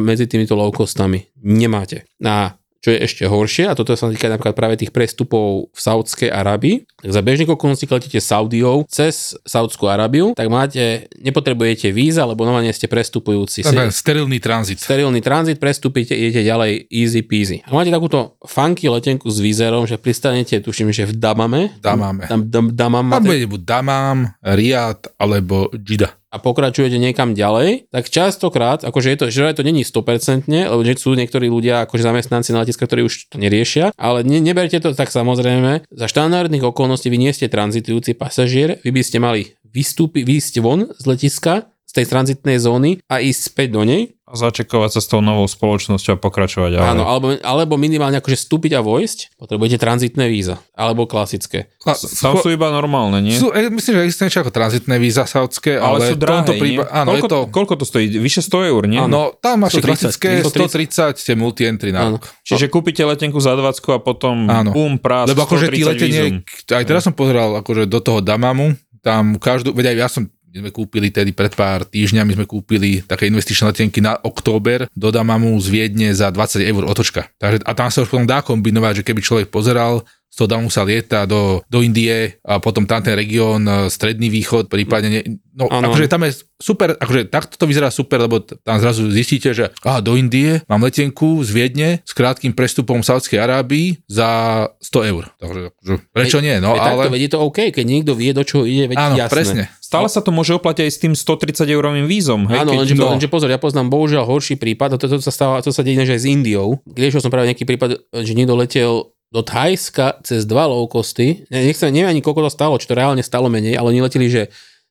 medzi 0.00 0.28
týmito 0.28 0.52
low 0.56 0.72
costami. 0.72 1.24
Nemáte. 1.40 2.04
A 2.24 2.56
čo 2.84 2.92
je 2.92 3.00
ešte 3.00 3.24
horšie, 3.24 3.64
a 3.64 3.72
toto 3.72 3.96
sa 3.96 4.12
týka 4.12 4.28
napríklad 4.28 4.52
práve 4.52 4.76
tých 4.76 4.92
prestupov 4.92 5.72
v 5.72 5.78
Saudskej 5.80 6.28
Arabii, 6.28 6.84
tak 7.00 7.16
za 7.16 7.24
bežných 7.24 7.48
okolností, 7.48 7.88
keď 7.88 7.96
letíte 7.96 8.20
Saudiou 8.20 8.84
cez 8.92 9.32
Saudskú 9.48 9.88
Arabiu, 9.88 10.36
tak 10.36 10.52
máte, 10.52 11.08
nepotrebujete 11.16 11.88
víza, 11.96 12.28
lebo 12.28 12.44
normálne 12.44 12.68
ste 12.76 12.84
prestupujúci. 12.84 13.64
Ten 13.64 13.88
sterilný 13.88 14.36
tranzit. 14.36 14.84
Sterilný 14.84 15.24
tranzit, 15.24 15.56
prestúpite, 15.56 16.12
idete 16.12 16.44
ďalej 16.44 16.84
easy 16.92 17.24
peasy. 17.24 17.64
A 17.64 17.72
máte 17.72 17.88
takúto 17.88 18.36
funky 18.44 18.92
letenku 18.92 19.32
s 19.32 19.40
výzerom, 19.40 19.88
že 19.88 19.96
pristanete, 19.96 20.60
tuším, 20.60 20.92
že 20.92 21.08
v 21.08 21.16
Damame. 21.16 21.72
Damame. 21.80 22.28
Dam, 22.28 22.52
dam, 22.52 22.68
Damam 22.68 23.08
Tam 23.08 23.24
bude 23.24 23.48
buď 23.48 23.62
Damam, 23.64 24.28
Riad 24.44 25.08
alebo 25.16 25.72
Jida. 25.72 26.12
A 26.34 26.42
pokračujete 26.42 26.98
niekam 26.98 27.38
ďalej, 27.38 27.86
tak 27.94 28.10
častokrát, 28.10 28.82
akože 28.82 29.08
je 29.14 29.18
to, 29.22 29.26
že 29.30 29.54
to 29.54 29.62
není 29.62 29.86
100%, 29.86 30.50
lebo 30.50 30.82
sú 30.98 31.14
niektorí 31.14 31.46
ľudia, 31.46 31.86
akože 31.86 32.02
zamestnanci 32.02 32.50
na 32.50 32.66
letiska, 32.66 32.90
ktorí 32.90 33.06
už 33.06 33.30
to 33.30 33.38
neriešia, 33.38 33.94
ale 33.94 34.26
ne, 34.26 34.42
neberte 34.42 34.82
to 34.82 34.90
tak 34.90 35.14
samozrejme. 35.14 35.86
Za 35.94 36.06
štandardných 36.10 36.66
okolností 36.66 37.06
vy 37.06 37.22
nie 37.22 37.30
ste 37.30 37.46
tranzitujúci 37.46 38.18
pasažier, 38.18 38.82
vy 38.82 38.90
by 38.90 39.02
ste 39.06 39.22
mali 39.22 39.54
vystúpiť, 39.74 40.22
výjsť 40.26 40.54
von 40.62 40.90
z 40.90 41.04
letiska, 41.06 41.73
tej 41.94 42.06
tranzitnej 42.10 42.58
zóny 42.58 42.98
a 43.06 43.22
ísť 43.22 43.40
späť 43.54 43.68
do 43.78 43.86
nej. 43.86 44.02
A 44.24 44.34
začekovať 44.34 44.98
sa 44.98 45.00
s 45.04 45.06
tou 45.06 45.20
novou 45.22 45.46
spoločnosťou 45.46 46.16
a 46.16 46.18
pokračovať 46.18 46.74
ďalej. 46.74 46.88
Áno, 46.90 47.04
alebo, 47.06 47.38
alebo 47.38 47.78
minimálne 47.78 48.18
akože 48.18 48.40
vstúpiť 48.40 48.74
a 48.74 48.80
vojsť, 48.82 49.38
potrebujete 49.38 49.78
tranzitné 49.78 50.26
víza, 50.26 50.58
alebo 50.74 51.06
klasické. 51.06 51.70
A, 51.86 51.94
Tam 51.94 52.34
sú 52.40 52.50
iba 52.50 52.72
normálne, 52.72 53.20
nie? 53.22 53.36
sú, 53.38 53.54
e, 53.54 53.68
myslím, 53.70 53.92
že 53.94 54.02
existuje 54.10 54.26
niečo 54.32 54.42
ako 54.42 54.50
tranzitné 54.50 54.96
víza 54.98 55.28
saudské, 55.28 55.78
ale, 55.78 56.02
ale 56.02 56.06
sú 56.10 56.16
drahé, 56.18 56.56
nie? 56.56 56.82
áno, 56.82 57.14
koľko, 57.14 57.26
je 57.28 57.30
to, 57.30 57.40
koľko 57.52 57.74
to 57.78 57.84
stojí? 57.86 58.06
Vyše 58.10 58.42
100 58.42 58.70
eur, 58.74 58.82
nie? 58.90 58.98
no 59.06 59.36
tam 59.38 59.68
máš 59.68 59.78
130, 59.78 59.86
klasické 59.86 60.28
130. 60.42 61.14
130 61.14 61.22
ste 61.22 61.32
multi-entry 61.38 61.90
na 61.94 62.00
Áno. 62.08 62.18
rok. 62.18 62.26
Čiže 62.42 62.72
kúpite 62.72 63.04
letenku 63.06 63.38
za 63.38 63.54
20 63.54 63.70
a 63.92 63.98
potom 64.02 64.50
Áno. 64.50 64.72
bum, 64.74 64.98
prás, 64.98 65.30
Lebo 65.30 65.46
akože 65.46 65.70
tí 65.70 65.84
130 65.84 65.90
letenie, 65.94 66.22
vízum. 66.42 66.74
aj 66.74 66.84
teraz 66.88 67.06
som 67.06 67.14
pozeral 67.14 67.54
akože 67.60 67.86
do 67.86 68.00
toho 68.02 68.18
Damamu, 68.24 68.74
tam 69.04 69.36
každú, 69.36 69.76
veď 69.76 69.94
aj 69.94 69.96
ja 70.00 70.08
som 70.08 70.24
my 70.54 70.62
sme 70.62 70.70
kúpili 70.70 71.10
tedy 71.10 71.34
pred 71.34 71.50
pár 71.50 71.82
týždňami 71.82 72.38
sme 72.38 72.46
kúpili 72.46 73.02
také 73.02 73.26
investičné 73.26 73.74
letenky 73.74 73.98
na 73.98 74.14
október 74.22 74.86
do 74.94 75.10
Damamu 75.10 75.50
z 75.58 75.66
Viedne 75.66 76.14
za 76.14 76.30
20 76.30 76.62
eur 76.62 76.86
otočka. 76.86 77.26
Takže, 77.42 77.66
a 77.66 77.74
tam 77.74 77.90
sa 77.90 78.06
už 78.06 78.08
potom 78.14 78.22
dá 78.22 78.38
kombinovať, 78.38 79.02
že 79.02 79.06
keby 79.10 79.18
človek 79.18 79.46
pozeral, 79.50 80.06
z 80.34 80.42
toho 80.42 80.50
Damamu 80.50 80.66
sa 80.66 80.82
lieta 80.82 81.30
do, 81.30 81.62
do 81.70 81.78
Indie 81.78 82.42
a 82.42 82.58
potom 82.58 82.90
tam 82.90 82.98
ten 83.06 83.14
región, 83.14 83.62
e, 83.62 83.86
stredný 83.86 84.26
východ, 84.26 84.66
prípadne, 84.66 85.06
ne, 85.06 85.20
no 85.54 85.70
Áno. 85.70 85.94
akože 85.94 86.10
tam 86.10 86.26
je 86.26 86.42
super, 86.58 86.98
akože 86.98 87.30
takto 87.30 87.54
to 87.54 87.70
vyzerá 87.70 87.86
super, 87.94 88.18
lebo 88.18 88.42
tam 88.42 88.82
zrazu 88.82 89.06
zistíte, 89.14 89.54
že 89.54 89.70
aha, 89.86 90.02
do 90.02 90.18
Indie 90.18 90.58
mám 90.66 90.82
letenku 90.82 91.38
z 91.46 91.54
Viedne 91.54 91.88
s 92.02 92.10
krátkým 92.10 92.50
prestupom 92.50 92.98
Saudskej 93.06 93.38
Arábii 93.38 94.02
za 94.10 94.66
100 94.82 95.10
eur. 95.14 95.30
Takže 95.38 95.60
akože, 95.70 95.94
prečo 96.10 96.42
nie? 96.42 96.58
No, 96.58 96.74
Veď 96.74 96.82
ale... 96.82 96.90
takto, 97.06 97.14
je 97.14 97.30
to 97.30 97.38
OK, 97.38 97.58
keď 97.70 97.84
niekto 97.86 98.12
vie, 98.18 98.34
do 98.34 98.42
čoho 98.42 98.66
ide, 98.66 98.90
veď 98.90 98.98
Áno, 98.98 99.14
jasné. 99.14 99.30
presne. 99.30 99.62
Stále 99.94 100.08
sa 100.10 100.20
to 100.20 100.30
môže 100.30 100.50
oplatiť 100.52 100.82
aj 100.84 100.90
s 100.90 100.98
tým 100.98 101.12
130 101.14 101.70
eurovým 101.70 102.04
vízom. 102.04 102.50
Hej, 102.50 102.66
Áno, 102.66 102.70
keď, 102.74 102.78
lenže, 102.82 102.94
no. 102.98 103.06
lenže 103.14 103.30
pozor, 103.30 103.46
ja 103.46 103.56
poznám 103.56 103.88
bohužiaľ 103.88 104.26
horší 104.26 104.58
prípad, 104.58 104.94
a 104.94 104.96
to, 104.98 105.06
to, 105.06 105.22
sa 105.22 105.30
stáva, 105.30 105.62
to 105.62 105.70
sa 105.70 105.80
deje 105.80 106.02
aj 106.02 106.20
s 106.20 106.26
Indiou. 106.26 106.82
Riešil 106.84 107.22
som 107.22 107.30
práve 107.30 107.46
nejaký 107.48 107.62
prípad, 107.62 108.10
že 108.10 108.32
niekto 108.34 108.58
letel 108.58 109.14
do 109.30 109.40
Thajska 109.42 110.22
cez 110.22 110.46
dva 110.46 110.66
low 110.66 110.86
costy. 110.86 111.46
Ne- 111.50 111.66
Nechcem, 111.66 111.90
neviem 111.90 112.10
ani 112.10 112.22
koľko 112.22 112.46
to 112.46 112.50
stalo, 112.50 112.74
či 112.78 112.86
to 112.86 112.94
reálne 112.94 113.22
stalo 113.22 113.46
menej, 113.46 113.74
ale 113.74 113.90
oni 113.90 114.02
leteli, 114.02 114.26
že 114.26 114.42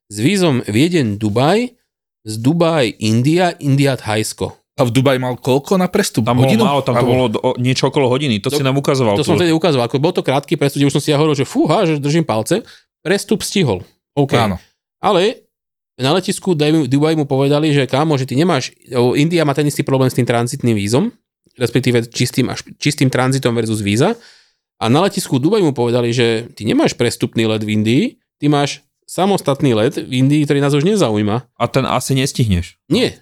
s 0.07 0.17
vízom 0.19 0.60
Viedeň 0.63 1.15
Dubaj, 1.15 1.72
z 2.24 2.33
Dubaj 2.39 3.00
India, 3.00 3.55
India 3.60 3.95
Thajsko. 3.95 4.51
A 4.74 4.83
v 4.83 4.91
Dubaji 4.91 5.22
mal 5.22 5.38
koľko 5.38 5.77
na 5.77 5.86
prestup? 5.86 6.25
tam 6.25 6.41
bolo 6.41 6.50
Hodinu? 6.50 6.65
málo, 6.65 6.81
tam 6.81 6.98
to 6.98 7.05
bolo 7.05 7.25
do, 7.29 7.39
niečo 7.62 7.93
okolo 7.93 8.10
hodiny. 8.10 8.41
To, 8.41 8.50
To- 8.50 8.57
si 8.57 8.65
nám 8.65 8.74
ukazoval. 8.74 9.13
To 9.15 9.22
tu. 9.22 9.29
som 9.29 9.38
vtedy 9.38 9.53
ukazoval, 9.53 9.86
ako 9.86 10.01
bol 10.01 10.10
to 10.12 10.25
krátky 10.25 10.57
prestup, 10.57 10.81
kde 10.81 10.89
už 10.89 10.95
som 10.98 11.03
si 11.03 11.13
ja 11.13 11.22
hovoril, 11.22 11.38
že 11.38 11.45
fúha, 11.45 11.86
že 11.86 12.01
držím 12.01 12.25
palce. 12.25 12.65
Prestup 13.05 13.45
stihol. 13.45 13.86
OK. 14.17 14.33
Áno. 14.33 14.57
Ale 15.03 15.43
na 16.00 16.15
letisku 16.15 16.55
Dubaj 16.88 17.13
mu 17.19 17.27
povedali, 17.27 17.75
že 17.75 17.83
kámo, 17.86 18.15
že 18.15 18.25
ty 18.25 18.39
nemáš, 18.39 18.72
India 19.19 19.43
má 19.43 19.51
ten 19.51 19.67
istý 19.67 19.83
problém 19.83 20.07
s 20.07 20.15
tým 20.15 20.25
tranzitným 20.25 20.74
vízom, 20.79 21.12
respektíve 21.60 22.07
čistým, 22.07 22.50
až, 22.50 22.63
čistým 22.79 23.12
tranzitom 23.12 23.51
versus 23.53 23.83
víza. 23.83 24.15
A 24.81 24.89
na 24.89 25.05
letisku 25.05 25.38
Dubaj 25.38 25.62
mu 25.62 25.75
povedali, 25.75 26.10
že 26.15 26.50
ty 26.57 26.65
nemáš 26.65 26.98
prestupný 26.98 27.45
let 27.45 27.62
v 27.62 27.77
Indii, 27.77 28.03
ty 28.41 28.50
máš 28.50 28.81
samostatný 29.03 29.77
let 29.77 30.00
v 30.01 30.25
Indii, 30.25 30.48
ktorý 30.48 30.60
nás 30.63 30.74
už 30.74 30.88
nezaujíma. 30.88 31.45
A 31.45 31.63
ten 31.69 31.86
asi 31.86 32.17
nestihneš. 32.17 32.81
Nie, 32.89 33.22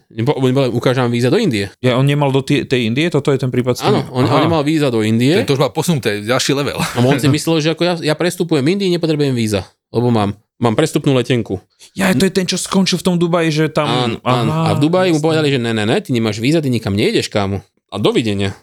ukážem 0.71 1.11
víza 1.11 1.27
do 1.27 1.35
Indie. 1.35 1.67
Ja, 1.83 1.99
on 1.99 2.07
nemal 2.07 2.31
do 2.31 2.39
tej, 2.39 2.63
tej 2.63 2.87
Indie? 2.87 3.11
Toto 3.11 3.35
je 3.35 3.41
ten 3.41 3.51
prípad? 3.51 3.83
Áno, 3.83 4.07
on, 4.15 4.23
Aha. 4.23 4.39
on 4.39 4.41
nemal 4.47 4.63
víza 4.63 4.87
do 4.87 5.03
Indie. 5.03 5.35
Ten 5.43 5.49
to 5.49 5.59
už 5.59 5.61
mal 5.67 5.75
posunuté, 5.75 6.23
ďalší 6.23 6.55
level. 6.55 6.79
A 6.79 6.97
on 7.03 7.19
si 7.19 7.27
myslel, 7.27 7.59
že 7.59 7.75
ako 7.75 7.83
ja, 7.83 7.93
ja 7.99 8.15
prestupujem 8.15 8.63
Indii, 8.63 8.93
nepotrebujem 8.95 9.35
víza, 9.35 9.67
lebo 9.91 10.07
mám, 10.09 10.33
mám 10.57 10.73
prestupnú 10.73 11.11
letenku. 11.13 11.59
Ja, 11.93 12.15
to 12.15 12.23
je 12.23 12.33
ten, 12.33 12.47
čo 12.47 12.55
skončil 12.55 12.97
v 12.97 13.05
tom 13.05 13.15
Dubaji, 13.19 13.51
že 13.51 13.65
tam... 13.67 13.87
Áno, 13.87 14.17
áno. 14.23 14.51
A 14.51 14.71
v 14.71 14.79
Dubaji 14.79 15.11
mu 15.11 15.19
povedali, 15.19 15.51
že 15.51 15.59
ne, 15.59 15.75
ne, 15.75 15.83
ne, 15.83 15.99
ty 15.99 16.15
nemáš 16.15 16.39
víza, 16.39 16.63
ty 16.63 16.71
nikam 16.71 16.95
nejdeš, 16.95 17.27
kámo. 17.27 17.59
A 17.91 17.95
dovidenia. 17.99 18.55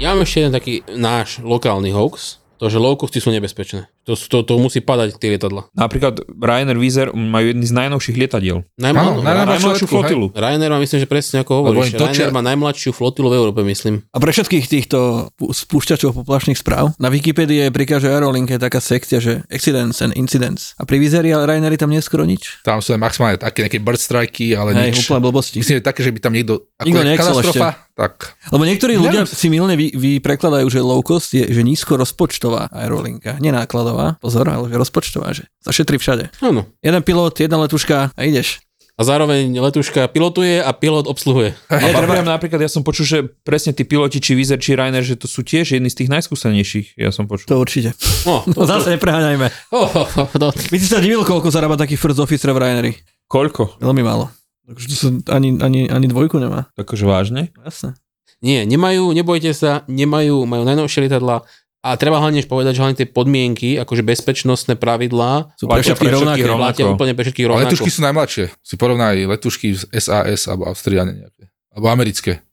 Ja 0.00 0.16
mám 0.16 0.24
ešte 0.24 0.40
jeden 0.40 0.56
taký 0.56 0.80
náš 0.96 1.44
lokálny 1.44 1.92
hoax, 1.92 2.40
to, 2.56 2.72
že 2.72 2.80
low 2.80 2.96
costy 2.96 3.20
sú 3.20 3.28
nebezpečné. 3.36 3.84
To, 4.08 4.16
to, 4.16 4.42
to 4.42 4.54
musí 4.56 4.80
padať 4.80 5.20
tie 5.20 5.36
lietadla. 5.36 5.68
Napríklad 5.76 6.24
Ryanair 6.24 6.80
Air 6.80 7.12
majú 7.12 7.52
jedný 7.52 7.64
z 7.68 7.74
najnovších 7.76 8.16
lietadiel. 8.16 8.64
Ra- 8.80 9.20
Najmladšiu 9.20 9.68
letku, 9.70 9.84
hej. 9.84 9.92
flotilu. 9.92 10.26
Ryanair 10.32 10.70
má 10.72 10.78
myslím, 10.80 10.98
že 11.04 11.08
presne 11.08 11.36
ako 11.44 11.52
hovoríš. 11.60 11.94
Ryanair 12.00 12.32
má 12.32 12.40
najmladšiu 12.40 12.96
flotilu 12.96 13.28
v 13.28 13.34
Európe, 13.36 13.60
myslím. 13.60 14.00
A 14.10 14.18
pre 14.18 14.32
všetkých 14.32 14.64
týchto 14.66 15.28
spúšťačov 15.36 16.16
poplašných 16.16 16.56
správ, 16.56 16.96
na 16.96 17.12
Wikipedii 17.12 17.68
je 17.68 17.74
pri 17.74 17.84
každej 17.84 18.10
aerolinke 18.10 18.56
taká 18.56 18.80
sekcia, 18.80 19.20
že 19.20 19.44
accidents 19.52 20.00
and 20.00 20.16
incidents. 20.16 20.72
A 20.80 20.88
pri 20.88 20.96
Vizeri 20.96 21.36
a 21.36 21.44
Rainery 21.44 21.76
tam 21.76 21.92
nie 21.92 22.00
je 22.00 22.08
skoro 22.08 22.24
nič. 22.24 22.64
Tam 22.64 22.80
sú 22.80 22.96
len 22.96 23.00
maximálne 23.04 23.36
také 23.36 23.68
nejaké 23.68 23.84
bird 23.84 24.00
strajky, 24.00 24.56
ale 24.56 24.72
Hej, 24.74 24.96
nič. 24.96 25.06
úplne 25.06 25.20
blbosti. 25.20 25.60
Myslím, 25.60 25.80
že 25.80 25.84
také, 25.84 26.00
že 26.00 26.10
by 26.10 26.18
tam 26.24 26.32
niekto... 26.32 26.66
Ako 26.80 26.88
Nikto 26.88 27.20
katastrofa, 27.20 27.68
tak... 27.92 28.32
Lebo 28.48 28.64
niektorí 28.64 28.96
ľudia 28.96 29.28
si 29.28 29.52
milne 29.52 29.76
vy, 29.76 29.92
vy 29.92 30.24
prekladajú, 30.24 30.66
že 30.72 30.80
low 30.80 31.04
cost 31.04 31.36
je 31.36 31.44
že 31.44 31.60
nízko 31.60 32.00
rozpočtová 32.00 32.72
aerolinka. 32.72 33.36
Nie 33.44 33.52
nákladová, 33.90 34.22
pozor, 34.22 34.46
ale 34.46 34.66
že 34.70 34.76
rozpočtová, 34.78 35.28
že 35.34 35.44
zašetrí 35.66 35.98
všade. 35.98 36.30
Áno. 36.40 36.66
Jeden 36.82 37.02
pilot, 37.02 37.34
jedna 37.42 37.58
letuška 37.58 38.14
a 38.14 38.20
ideš. 38.22 38.62
A 39.00 39.06
zároveň 39.06 39.48
letuška 39.48 40.12
pilotuje 40.12 40.60
a 40.60 40.76
pilot 40.76 41.08
obsluhuje. 41.08 41.56
A 41.72 41.80
treba... 41.80 42.20
napríklad, 42.20 42.60
ja 42.60 42.68
som 42.68 42.84
počul, 42.84 43.08
že 43.08 43.18
presne 43.48 43.72
tí 43.72 43.88
piloti, 43.88 44.20
či 44.20 44.36
Air, 44.36 44.60
či 44.60 44.76
Ryanair, 44.76 45.00
že 45.00 45.16
to 45.16 45.24
sú 45.24 45.40
tiež 45.40 45.72
jedni 45.72 45.88
z 45.88 46.04
tých 46.04 46.12
najskúsenejších, 46.12 47.00
ja 47.00 47.08
som 47.08 47.24
počul. 47.24 47.48
To 47.48 47.64
určite. 47.64 47.96
No, 48.28 48.44
No 48.56 48.68
zase 48.68 49.00
nepreháňajme. 49.00 49.48
oh, 49.76 49.88
oh, 49.88 50.08
oh, 50.20 50.30
no. 50.36 50.52
By 50.52 50.76
si 50.76 50.84
sa 50.84 51.00
divil, 51.00 51.24
koľko 51.24 51.48
zarába 51.48 51.80
taký 51.80 51.96
first 51.96 52.20
officer 52.20 52.52
v 52.52 52.60
Rainery. 52.60 52.92
Koľko? 53.24 53.80
Veľmi 53.80 54.04
málo. 54.04 54.28
Takže 54.68 54.86
to 54.86 54.96
sa 55.00 55.08
ani, 55.32 55.56
ani, 55.64 55.88
ani 55.88 56.06
dvojku 56.06 56.36
nemá. 56.36 56.68
Takže 56.76 57.08
vážne? 57.08 57.50
Jasné. 57.64 57.96
Nie, 58.40 58.64
nemajú, 58.64 59.12
nebojte 59.12 59.52
sa, 59.52 59.84
nemajú, 59.84 60.48
majú 60.48 60.64
najnovšie 60.64 61.08
lietadla 61.08 61.44
a 61.80 61.96
treba 61.96 62.20
hlavne 62.20 62.44
povedať, 62.44 62.76
že 62.76 62.80
hlavne 62.84 62.96
tie 63.00 63.08
podmienky, 63.08 63.80
akože 63.80 64.04
bezpečnostné 64.04 64.76
pravidlá, 64.76 65.56
Sú 65.56 65.64
pre 65.64 65.80
všetkých 65.80 66.12
rovnaké. 66.12 66.44
rovnako. 66.44 66.60
platia 66.60 66.84
úplne 66.92 67.12
pre 67.16 67.24
všetkých 67.24 67.46
rovnako. 67.48 67.64
letušky 67.72 67.88
sú 67.88 68.00
najmladšie. 68.04 68.44
Si 68.60 68.74
porovnaj 68.76 69.16
letušky 69.24 69.68
z 69.72 69.82
SAS 69.96 70.44
alebo 70.44 70.68
Austriane 70.68 71.16
nejaké. 71.16 71.48
Alebo 71.72 71.86
americké. 71.88 72.44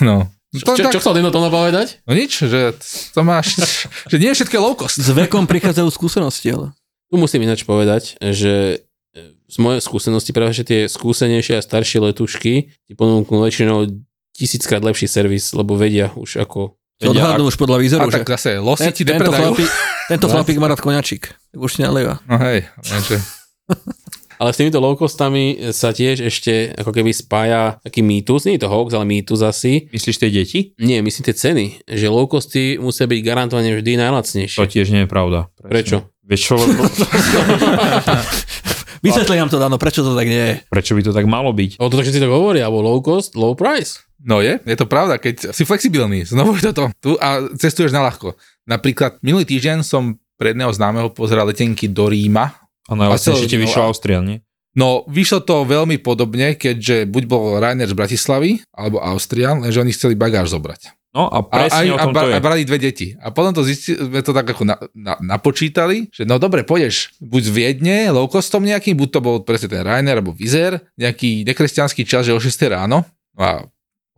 No. 0.00 0.32
Čo, 0.56 0.72
čo, 0.78 0.88
čo 0.88 1.00
chcel 1.02 1.20
tento 1.20 1.28
tomu 1.28 1.52
povedať? 1.52 2.00
No 2.08 2.16
nič, 2.16 2.40
že 2.40 2.72
to 3.12 3.20
máš, 3.20 3.60
že 4.10 4.16
nie 4.16 4.32
je 4.32 4.36
všetko 4.40 4.56
low 4.56 4.72
cost. 4.72 4.96
S 4.96 5.10
vekom 5.12 5.44
prichádzajú 5.44 5.88
skúsenosti, 5.92 6.48
ale... 6.56 6.72
Tu 7.12 7.20
musím 7.20 7.44
ináč 7.44 7.68
povedať, 7.68 8.16
že 8.18 8.80
e, 9.12 9.20
z 9.46 9.56
mojej 9.60 9.84
skúsenosti 9.84 10.32
práve 10.32 10.56
že 10.56 10.64
tie 10.64 10.80
skúsenejšie 10.88 11.60
a 11.60 11.62
staršie 11.62 12.00
letušky 12.00 12.72
ti 12.72 12.92
ponúknú 12.96 13.44
väčšinou 13.44 13.84
tisíckrát 14.32 14.80
lepší 14.80 15.04
servis, 15.04 15.52
lebo 15.52 15.76
vedia 15.76 16.08
už 16.16 16.40
ako... 16.40 16.80
To 17.04 17.12
odhadnú 17.12 17.44
už 17.52 17.60
podľa 17.60 17.76
A 17.76 17.82
výzoru, 17.84 18.08
že 18.08 18.24
tak 18.24 18.40
zase 18.40 18.56
losi 18.56 18.88
ti 18.88 19.04
tento, 19.04 19.28
chlapík, 19.28 19.68
tento 20.12 20.26
chlapík 20.32 20.56
má 20.56 20.72
rád 20.72 20.80
koňačík. 20.80 21.28
Tak 21.28 21.60
už 21.60 21.76
nalieva. 21.84 22.24
No 22.24 22.40
hej, 22.40 22.64
takže... 22.80 23.20
Ale 24.36 24.52
s 24.52 24.60
týmito 24.60 24.76
low-costami 24.84 25.72
sa 25.72 25.96
tiež 25.96 26.20
ešte 26.28 26.68
ako 26.76 26.92
keby 26.92 27.08
spája 27.08 27.80
taký 27.80 28.04
mýtus, 28.04 28.44
nie 28.44 28.60
je 28.60 28.68
to 28.68 28.72
hoax, 28.72 28.92
ale 28.92 29.08
mýtus 29.08 29.40
asi. 29.40 29.88
Myslíš 29.88 30.20
tie 30.20 30.28
deti? 30.28 30.76
Nie, 30.76 31.00
myslím 31.00 31.24
tie 31.24 31.32
ceny, 31.32 31.88
že 31.88 32.12
low-costy 32.12 32.76
musia 32.76 33.08
byť 33.08 33.20
garantovane 33.24 33.72
vždy 33.80 33.96
To 33.96 34.00
najlacnejšie. 34.04 34.60
tiež 34.60 34.92
nie 34.92 35.02
je 35.04 35.08
pravda. 35.08 35.48
Prečo? 35.56 36.12
Vieš 36.28 36.40
čo, 36.52 36.54
Vysvetli 39.04 39.38
nám 39.38 39.48
to, 39.48 39.56
Dano, 39.62 39.78
prečo 39.78 40.02
to 40.02 40.18
tak 40.18 40.26
nie 40.26 40.44
je. 40.52 40.54
prečo 40.66 40.92
by 40.98 41.02
to 41.04 41.12
tak 41.14 41.24
malo 41.30 41.54
byť? 41.54 41.78
O 41.78 41.86
to 41.86 42.02
všetci 42.02 42.18
to 42.18 42.26
hovoria, 42.26 42.66
alebo 42.66 42.82
low 42.82 42.98
cost, 43.00 43.38
low 43.38 43.54
price. 43.54 44.02
No 44.24 44.40
je, 44.40 44.56
je 44.64 44.76
to 44.76 44.88
pravda, 44.88 45.20
keď 45.20 45.52
si 45.52 45.62
flexibilný, 45.68 46.24
znovu 46.24 46.56
je 46.56 46.72
toto, 46.72 46.88
tu 47.04 47.20
a 47.20 47.44
cestuješ 47.52 47.92
na 47.92 48.00
ľahko. 48.06 48.32
Napríklad 48.64 49.20
minulý 49.20 49.44
týždeň 49.44 49.84
som 49.84 50.16
pre 50.40 50.52
jedného 50.52 50.72
známeho 50.72 51.12
pozeral 51.12 51.48
letenky 51.48 51.88
do 51.88 52.08
Ríma. 52.08 52.56
A 52.88 52.92
najlacnejšie 52.94 53.50
ti 53.50 53.58
vyšlo 53.60 53.82
no 53.82 53.84
a- 53.84 53.88
Austrian, 53.92 54.24
nie? 54.24 54.38
No, 54.76 55.08
vyšlo 55.08 55.40
to 55.40 55.64
veľmi 55.64 55.96
podobne, 56.04 56.52
keďže 56.52 57.08
buď 57.08 57.24
bol 57.24 57.56
Ryanair 57.56 57.88
z 57.88 57.96
Bratislavy, 57.96 58.60
alebo 58.76 59.00
Austrian, 59.00 59.64
lenže 59.64 59.80
oni 59.80 59.92
chceli 59.96 60.12
bagáž 60.12 60.52
zobrať. 60.52 60.92
No 61.16 61.32
a 61.32 61.40
presne 61.40 61.96
a, 61.96 61.96
o 61.96 61.98
tom 62.04 62.12
a, 62.12 62.20
to 62.20 62.28
je. 62.28 62.34
a 62.36 62.44
brali 62.44 62.68
dve 62.68 62.76
deti. 62.76 63.16
A 63.16 63.32
potom 63.32 63.56
to 63.56 63.64
zistili, 63.64 63.96
sme 63.96 64.20
to 64.20 64.36
tak 64.36 64.52
ako 64.52 64.68
na, 64.68 64.76
na, 64.92 65.16
napočítali, 65.16 66.12
že 66.12 66.28
no 66.28 66.36
dobre, 66.36 66.60
pôjdeš 66.60 67.16
buď 67.24 67.40
z 67.40 67.50
Viedne, 67.56 67.96
low 68.12 68.28
costom 68.28 68.68
nejakým, 68.68 69.00
buď 69.00 69.08
to 69.16 69.20
bol 69.24 69.36
presne 69.40 69.72
ten 69.72 69.80
Ryanair 69.80 70.20
alebo 70.20 70.36
Vizer, 70.36 70.76
nejaký 71.00 71.48
nekresťanský 71.48 72.04
čas, 72.04 72.28
že 72.28 72.36
o 72.36 72.40
6 72.40 72.52
ráno. 72.68 73.08
No 73.32 73.40
A 73.40 73.64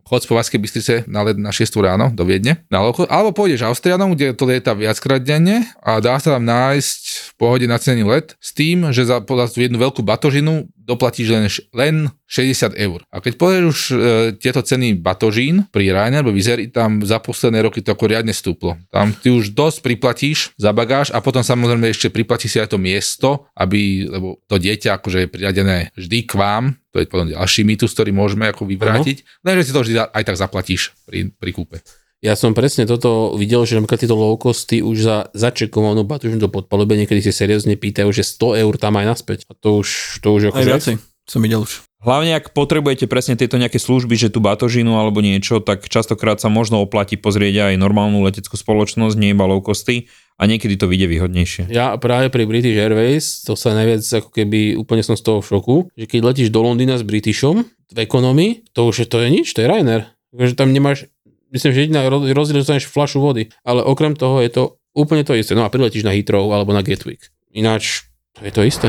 chod 0.09 0.25
z 0.25 0.33
Povazkej 0.33 0.57
Bystrice 0.57 0.93
na, 1.05 1.21
let 1.21 1.37
na 1.37 1.53
6 1.53 1.69
ráno 1.85 2.09
do 2.09 2.25
Viedne, 2.25 2.65
na 2.73 2.81
loko, 2.81 3.05
alebo 3.05 3.29
pôjdeš 3.29 3.61
Austrianom, 3.69 4.17
kde 4.17 4.33
to 4.33 4.49
lieta 4.49 4.73
viackrát 4.73 5.21
denne 5.21 5.69
a 5.85 6.01
dá 6.01 6.17
sa 6.17 6.33
tam 6.33 6.49
nájsť 6.49 7.01
v 7.29 7.31
pohode 7.37 7.65
na 7.69 7.77
cený 7.77 8.09
let 8.09 8.33
s 8.41 8.49
tým, 8.49 8.89
že 8.89 9.05
za 9.05 9.21
tú 9.21 9.61
jednu 9.61 9.77
veľkú 9.77 10.01
batožinu 10.01 10.65
doplatíš 10.89 11.27
len, 11.29 11.45
len 11.77 11.95
60 12.25 12.73
eur. 12.73 13.05
A 13.13 13.21
keď 13.21 13.37
povieš 13.37 13.63
už 13.69 13.79
e, 13.89 13.95
tieto 14.41 14.65
ceny 14.65 14.97
batožín 14.97 15.69
pri 15.69 15.93
Ryanair 15.93 16.25
alebo 16.25 16.33
Vizer, 16.33 16.57
tam 16.73 17.05
za 17.05 17.21
posledné 17.21 17.61
roky 17.61 17.85
to 17.85 17.93
ako 17.93 18.09
riadne 18.09 18.33
stúplo. 18.33 18.73
Tam 18.89 19.13
ty 19.13 19.29
už 19.29 19.53
dosť 19.53 19.85
priplatíš 19.85 20.37
za 20.57 20.73
bagáž 20.73 21.13
a 21.13 21.21
potom 21.21 21.45
samozrejme 21.45 21.93
ešte 21.93 22.09
priplatíš 22.09 22.49
si 22.49 22.57
aj 22.57 22.73
to 22.73 22.81
miesto, 22.81 23.45
aby, 23.53 24.09
lebo 24.09 24.41
to 24.49 24.57
dieťa 24.57 24.97
akože 24.97 25.25
je 25.25 25.29
priradené 25.29 25.77
vždy 25.93 26.25
k 26.25 26.33
vám, 26.33 26.73
to 26.89 26.97
je 26.97 27.05
potom 27.05 27.29
ďalší 27.29 27.61
mýtus, 27.61 27.93
ktorý 27.93 28.09
môžeme 28.09 28.49
ako 28.49 28.65
vyvrátiť, 28.65 29.45
lenže 29.45 29.69
si 29.69 29.75
to 29.77 29.85
vždy 29.85 29.93
aj 30.09 30.23
tak 30.25 30.37
zaplatíš 30.41 30.97
pri, 31.05 31.29
pri 31.37 31.51
kúpe. 31.53 31.77
Ja 32.19 32.35
som 32.35 32.51
presne 32.51 32.83
toto 32.83 33.31
videl, 33.39 33.63
že 33.63 33.79
napríklad 33.79 34.03
tieto 34.03 34.19
low 34.19 34.35
costy 34.35 34.83
už 34.83 34.97
za 34.99 35.17
začekovanú 35.31 36.03
batužnú 36.03 36.35
do 36.35 36.51
podpalube 36.51 36.99
niekedy 36.99 37.23
si 37.23 37.31
seriózne 37.31 37.79
pýtajú, 37.79 38.11
že 38.11 38.27
100 38.27 38.59
eur 38.67 38.73
tam 38.75 38.99
aj 38.99 39.05
naspäť. 39.15 39.47
A 39.47 39.55
to 39.55 39.79
už, 39.79 40.19
to 40.19 40.35
už 40.35 40.51
Aj 40.51 40.59
akože... 40.59 40.71
viacej 40.75 40.95
som 41.29 41.45
videl 41.45 41.61
už. 41.61 41.85
Hlavne 41.99 42.31
ak 42.39 42.55
potrebujete 42.55 43.05
presne 43.11 43.35
tieto 43.35 43.59
nejaké 43.59 43.77
služby, 43.77 44.15
že 44.15 44.31
tú 44.31 44.39
batožinu 44.39 44.95
alebo 44.95 45.19
niečo, 45.19 45.59
tak 45.59 45.85
častokrát 45.85 46.39
sa 46.39 46.47
možno 46.47 46.79
oplatí 46.79 47.19
pozrieť 47.19 47.69
aj 47.71 47.73
normálnu 47.75 48.23
leteckú 48.23 48.55
spoločnosť, 48.55 49.19
nie 49.19 49.35
iba 49.35 49.43
low 49.43 49.59
costy 49.59 50.07
a 50.39 50.47
niekedy 50.47 50.79
to 50.79 50.87
vyjde 50.87 51.11
výhodnejšie. 51.11 51.63
Ja 51.67 51.91
práve 51.99 52.31
pri 52.31 52.47
British 52.47 52.79
Airways, 52.79 53.43
to 53.43 53.59
sa 53.59 53.75
najviac 53.75 53.99
ako 54.01 54.31
keby 54.31 54.79
úplne 54.79 55.03
som 55.03 55.19
z 55.19 55.27
toho 55.27 55.43
v 55.43 55.49
šoku, 55.51 55.75
že 55.93 56.07
keď 56.07 56.19
letíš 56.23 56.49
do 56.55 56.63
Londýna 56.63 56.95
s 56.95 57.03
Britishom 57.03 57.67
v 57.67 57.97
ekonomii, 57.99 58.71
to 58.71 58.87
už 58.87 59.03
je, 59.03 59.07
to 59.11 59.19
je 59.19 59.27
nič, 59.27 59.51
to 59.51 59.59
je 59.59 59.67
Ryanair. 59.67 60.07
Takže 60.31 60.55
tam 60.55 60.71
nemáš, 60.71 61.09
myslím, 61.49 61.71
že 61.71 61.79
jediná 61.81 62.01
roz- 62.05 62.25
rozdiel, 62.25 62.57
že 62.57 62.63
dostaneš 62.63 62.85
fľašu 62.87 63.19
vody, 63.19 63.49
ale 63.61 63.81
okrem 63.81 64.13
toho 64.13 64.39
je 64.39 64.49
to 64.49 64.63
úplne 64.91 65.21
to 65.21 65.33
isté. 65.33 65.53
No 65.53 65.63
a 65.63 65.69
priletíš 65.69 66.03
na 66.03 66.11
Heathrow 66.11 66.49
alebo 66.49 66.71
na 66.71 66.81
Gatwick. 66.81 67.29
Ináč 67.49 68.05
to 68.33 68.45
je 68.45 68.51
to 68.51 68.61
isté. 68.61 68.87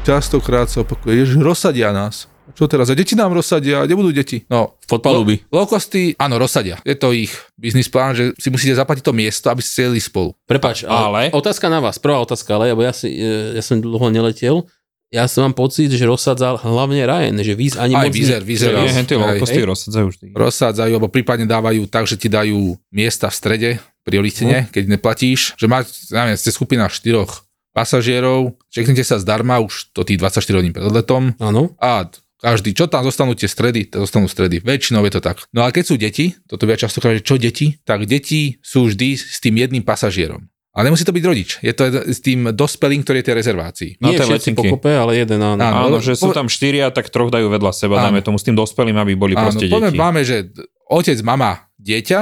Častokrát 0.00 0.66
sa 0.66 0.80
opakuje, 0.80 1.28
že 1.28 1.36
rozsadia 1.38 1.92
nás. 1.92 2.24
Čo 2.50 2.66
teraz? 2.66 2.90
A 2.90 2.98
deti 2.98 3.14
nám 3.14 3.30
rozsadia, 3.30 3.86
kde 3.86 3.94
budú 3.94 4.10
deti? 4.10 4.42
No, 4.50 4.74
Podpaluby. 4.90 5.46
Lowcosty, 5.54 6.18
áno, 6.18 6.34
rozsadia. 6.34 6.82
Je 6.82 6.98
to 6.98 7.14
ich 7.14 7.30
biznis 7.54 7.86
plán, 7.86 8.18
že 8.18 8.34
si 8.42 8.50
musíte 8.50 8.74
zaplatiť 8.74 9.06
to 9.06 9.14
miesto, 9.14 9.46
aby 9.54 9.62
ste 9.62 9.86
jeli 9.86 10.02
spolu. 10.02 10.34
Prepač, 10.50 10.82
ale... 10.82 11.30
Ale- 11.30 11.30
Otázka 11.30 11.70
na 11.70 11.78
vás, 11.78 12.02
prvá 12.02 12.18
otázka, 12.18 12.58
ale 12.58 12.74
lebo 12.74 12.82
ja, 12.82 12.90
si, 12.90 13.06
e, 13.06 13.54
ja 13.54 13.62
som 13.62 13.78
dlho 13.78 14.10
neletel, 14.10 14.66
ja 15.10 15.26
som 15.26 15.50
mám 15.50 15.58
pocit, 15.58 15.90
že 15.90 16.06
rozsadzal 16.06 16.62
hlavne 16.62 17.02
Ryan, 17.02 17.34
že 17.42 17.58
víz 17.58 17.74
ani 17.74 17.98
Aj 17.98 18.06
moc... 18.06 18.14
Vizer, 18.14 18.46
Vizer. 18.46 18.78
Nie, 18.78 18.94
tie 19.02 19.18
hej. 19.18 19.42
costy 19.42 19.60
rozsadzajú 19.66 20.06
vždy. 20.06 20.26
Rozsádzajú, 20.38 20.92
alebo 20.94 21.10
prípadne 21.10 21.50
dávajú 21.50 21.90
tak, 21.90 22.06
že 22.06 22.14
ti 22.14 22.30
dajú 22.30 22.78
miesta 22.94 23.26
v 23.26 23.34
strede, 23.34 23.70
prioritne, 24.06 24.70
keď 24.70 24.84
neplatíš, 24.86 25.58
že 25.58 25.66
máte, 25.66 25.90
neviem, 26.14 26.38
ste 26.38 26.54
skupina 26.54 26.86
štyroch 26.86 27.42
pasažierov, 27.74 28.54
čeknite 28.70 29.02
sa 29.02 29.18
zdarma 29.18 29.58
už 29.62 29.90
to 29.94 30.06
tých 30.06 30.18
24 30.18 30.58
hodín 30.58 30.72
pred 30.74 30.90
letom 30.90 31.34
Áno. 31.38 31.74
a 31.78 32.06
každý, 32.40 32.72
čo 32.72 32.88
tam 32.88 33.04
zostanú 33.04 33.36
tie 33.36 33.46
stredy, 33.46 33.92
to 33.92 34.02
zostanú 34.08 34.24
stredy. 34.24 34.64
Väčšinou 34.64 35.04
je 35.04 35.12
to 35.12 35.20
tak. 35.20 35.44
No 35.52 35.60
a 35.60 35.68
keď 35.68 35.84
sú 35.84 35.94
deti, 36.00 36.32
toto 36.48 36.64
viac 36.64 36.80
častokrát, 36.80 37.20
že 37.20 37.26
čo 37.26 37.36
deti, 37.36 37.76
tak 37.84 38.08
deti 38.08 38.56
sú 38.64 38.88
vždy 38.88 39.12
s 39.20 39.38
tým 39.44 39.60
jedným 39.60 39.84
pasažierom. 39.84 40.48
A 40.70 40.86
nemusí 40.86 41.02
to 41.02 41.10
byť 41.10 41.24
rodič. 41.24 41.58
Je 41.60 41.74
to 41.74 41.82
s 42.06 42.22
tým 42.22 42.54
dospelým, 42.54 43.02
ktorý 43.02 43.20
je 43.20 43.26
tej 43.26 43.36
rezervácii. 43.36 43.90
Na 43.98 44.14
Nie 44.14 44.22
všetci 44.22 44.54
letenky. 44.54 44.70
pokope, 44.70 44.94
ale 44.94 45.18
jeden 45.18 45.42
áno. 45.42 45.58
Áno. 45.58 45.76
Áno, 45.86 45.98
že 45.98 46.14
sú 46.14 46.30
tam 46.30 46.46
štyria, 46.46 46.94
tak 46.94 47.10
troch 47.10 47.26
dajú 47.28 47.50
vedľa 47.50 47.72
seba, 47.74 47.98
Áno. 47.98 48.14
dáme 48.14 48.22
tomu 48.22 48.38
s 48.38 48.46
tým 48.46 48.54
dospelým, 48.54 48.94
aby 48.94 49.18
boli 49.18 49.34
Áno, 49.34 49.50
proste 49.50 49.66
poďme, 49.66 49.90
deti. 49.90 49.98
máme, 49.98 50.20
že 50.22 50.46
otec, 50.86 51.18
mama, 51.20 51.66
dieťa, 51.76 52.20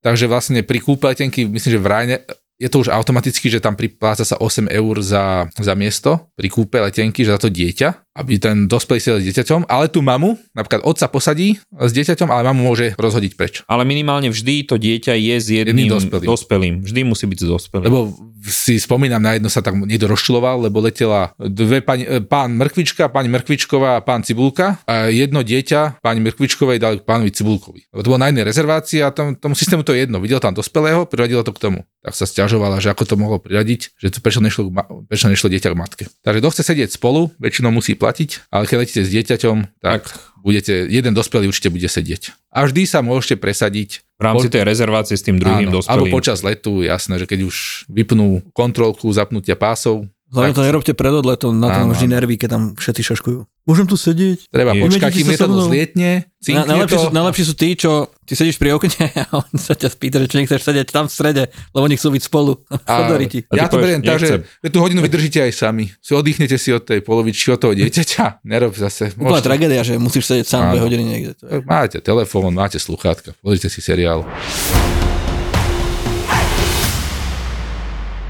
takže 0.00 0.24
vlastne 0.24 0.64
pri 0.64 0.80
kúpe 0.80 1.04
letenky, 1.04 1.44
myslím, 1.44 1.70
že 1.76 1.80
v 1.80 1.86
Ryane, 1.86 2.16
je 2.56 2.70
to 2.70 2.78
už 2.78 2.88
automaticky, 2.88 3.50
že 3.50 3.58
tam 3.58 3.74
pripláca 3.74 4.22
sa 4.22 4.38
8 4.38 4.70
eur 4.70 4.94
za, 5.02 5.50
za 5.52 5.74
miesto 5.74 6.30
pri 6.32 6.46
kúpe 6.46 6.78
letenky, 6.78 7.26
že 7.26 7.34
za 7.34 7.40
to 7.40 7.50
dieťa, 7.50 8.11
aby 8.12 8.36
ten 8.36 8.68
dospelý 8.68 9.00
sedel 9.00 9.20
s 9.20 9.26
dieťaťom, 9.32 9.66
ale 9.72 9.88
tú 9.88 10.04
mamu, 10.04 10.36
napríklad 10.52 10.84
otca 10.84 11.08
posadí 11.08 11.56
s 11.72 11.90
dieťaťom, 11.96 12.28
ale 12.28 12.44
mamu 12.52 12.68
môže 12.68 12.92
rozhodiť 13.00 13.32
preč. 13.34 13.54
Ale 13.64 13.88
minimálne 13.88 14.28
vždy 14.28 14.68
to 14.68 14.76
dieťa 14.76 15.16
je 15.16 15.34
s 15.40 15.46
jedným, 15.48 15.88
Jedným 15.88 15.96
dospelým. 15.96 16.28
dospelým. 16.28 16.74
Vždy 16.84 17.00
musí 17.08 17.24
byť 17.24 17.38
s 17.40 17.46
dospelým. 17.48 17.84
Lebo 17.88 18.00
si 18.42 18.76
spomínam, 18.76 19.22
na 19.22 19.38
jedno 19.38 19.46
sa 19.46 19.62
tak 19.62 19.78
niekto 19.78 20.10
rozčuloval, 20.10 20.66
lebo 20.66 20.82
letela 20.82 21.30
dve 21.38 21.78
pani, 21.78 22.04
pán 22.26 22.58
Mrkvička, 22.58 23.06
pani 23.06 23.30
Mrkvičková 23.30 23.96
a 23.96 24.04
pán 24.04 24.26
Cibulka 24.26 24.82
a 24.82 25.06
jedno 25.08 25.46
dieťa 25.46 26.02
pani 26.02 26.18
Mrkvičkovej 26.26 26.82
dali 26.82 26.98
k 26.98 27.06
pánovi 27.06 27.30
Cibulkovi. 27.30 27.86
Lebo 27.94 28.00
to 28.02 28.10
bolo 28.10 28.18
na 28.20 28.28
jednej 28.34 28.42
rezervácii 28.42 28.98
a 29.06 29.14
tom, 29.14 29.38
tomu 29.38 29.54
systému 29.54 29.86
to 29.86 29.94
je 29.94 30.04
jedno. 30.04 30.18
Videl 30.18 30.42
tam 30.42 30.58
dospelého, 30.58 31.06
priradilo 31.06 31.46
to 31.46 31.54
k 31.54 31.62
tomu. 31.70 31.86
Tak 32.02 32.18
sa 32.18 32.26
stiažovala, 32.26 32.82
že 32.82 32.90
ako 32.90 33.06
to 33.06 33.14
mohlo 33.14 33.38
priradiť, 33.38 33.94
že 33.94 34.10
to 34.10 34.18
prečo 34.18 34.42
nešlo, 34.42 34.74
prečo 35.06 35.30
nešlo 35.30 35.46
dieťa 35.46 35.70
k 35.70 35.78
matke. 35.78 36.04
Takže 36.26 36.38
kto 36.42 36.50
chce 36.50 36.62
sedieť 36.66 36.90
spolu, 36.98 37.30
väčšinou 37.38 37.70
musí 37.70 37.94
platiť, 38.02 38.50
ale 38.50 38.66
keď 38.66 38.76
letíte 38.82 39.02
s 39.06 39.10
dieťaťom, 39.14 39.78
tak, 39.78 40.10
budete, 40.42 40.90
jeden 40.90 41.14
dospelý 41.14 41.46
určite 41.46 41.70
bude 41.70 41.86
sedieť. 41.86 42.34
A 42.50 42.66
vždy 42.66 42.82
sa 42.82 42.98
môžete 42.98 43.38
presadiť 43.38 44.02
v 44.18 44.22
rámci 44.26 44.50
tej 44.50 44.66
rezervácie 44.66 45.14
s 45.14 45.22
tým 45.22 45.38
druhým 45.38 45.70
Áno, 45.70 45.78
dospelým. 45.78 46.10
Alebo 46.10 46.18
počas 46.18 46.42
letu, 46.42 46.82
jasné, 46.82 47.22
že 47.22 47.30
keď 47.30 47.46
už 47.46 47.86
vypnú 47.86 48.42
kontrolku 48.50 49.06
zapnutia 49.14 49.54
pásov, 49.54 50.10
Hlavne 50.32 50.56
to 50.56 50.64
nerobte 50.64 50.92
pred 50.96 51.12
odletom, 51.12 51.52
na 51.60 51.68
tom 51.68 51.92
vždy 51.92 52.08
nervy, 52.08 52.40
keď 52.40 52.48
tam 52.56 52.62
všetci 52.72 53.02
šaškujú. 53.04 53.40
Môžem 53.62 53.86
tu 53.86 53.94
sedieť? 53.94 54.50
treba 54.50 54.74
Je. 54.74 54.82
počkať, 54.82 55.10
kým 55.12 55.28
lietadlo 55.28 55.70
zlietne, 55.70 56.10
Na, 56.24 56.42
cinkne 56.42 56.66
najlepší, 56.66 56.96
to. 56.96 57.02
sú, 57.04 57.08
najlepší 57.14 57.42
sú 57.46 57.54
tí, 57.54 57.68
čo 57.78 57.90
ty 58.26 58.32
sedíš 58.34 58.58
pri 58.58 58.74
okne 58.74 58.90
a 59.22 59.38
on 59.38 59.52
sa 59.54 59.76
ťa 59.76 59.92
spýta, 59.92 60.18
že 60.18 60.26
či 60.26 60.36
nechceš 60.42 60.66
sedieť 60.66 60.88
tam 60.90 61.06
v 61.06 61.12
strede, 61.14 61.42
lebo 61.70 61.84
oni 61.86 61.94
chcú 61.94 62.08
byť 62.16 62.22
spolu. 62.26 62.58
A 62.90 63.14
ti. 63.28 63.46
Ja 63.52 63.70
to 63.70 63.78
beriem 63.78 64.02
tak, 64.02 64.18
že, 64.18 64.42
tú 64.66 64.82
hodinu 64.82 65.04
vydržíte 65.04 65.38
aj 65.38 65.52
sami. 65.54 65.92
Si 66.02 66.10
oddychnete 66.10 66.58
si 66.58 66.74
od 66.74 66.82
tej 66.82 67.04
polovičky, 67.04 67.52
od 67.52 67.60
toho 67.62 67.76
dieťaťa. 67.76 68.40
Nerob 68.50 68.74
zase. 68.74 69.14
Úplná 69.14 69.38
Môžete- 69.38 69.46
tragédia, 69.46 69.80
že 69.84 69.94
musíš 70.00 70.26
sedieť 70.26 70.46
sám 70.48 70.62
dve 70.74 70.80
hodiny 70.82 71.02
niekde. 71.04 71.30
Máte 71.62 72.00
telefón, 72.00 72.50
máte 72.56 72.80
sluchátka, 72.80 73.36
pozrite 73.38 73.70
si 73.70 73.78
seriál. 73.78 74.24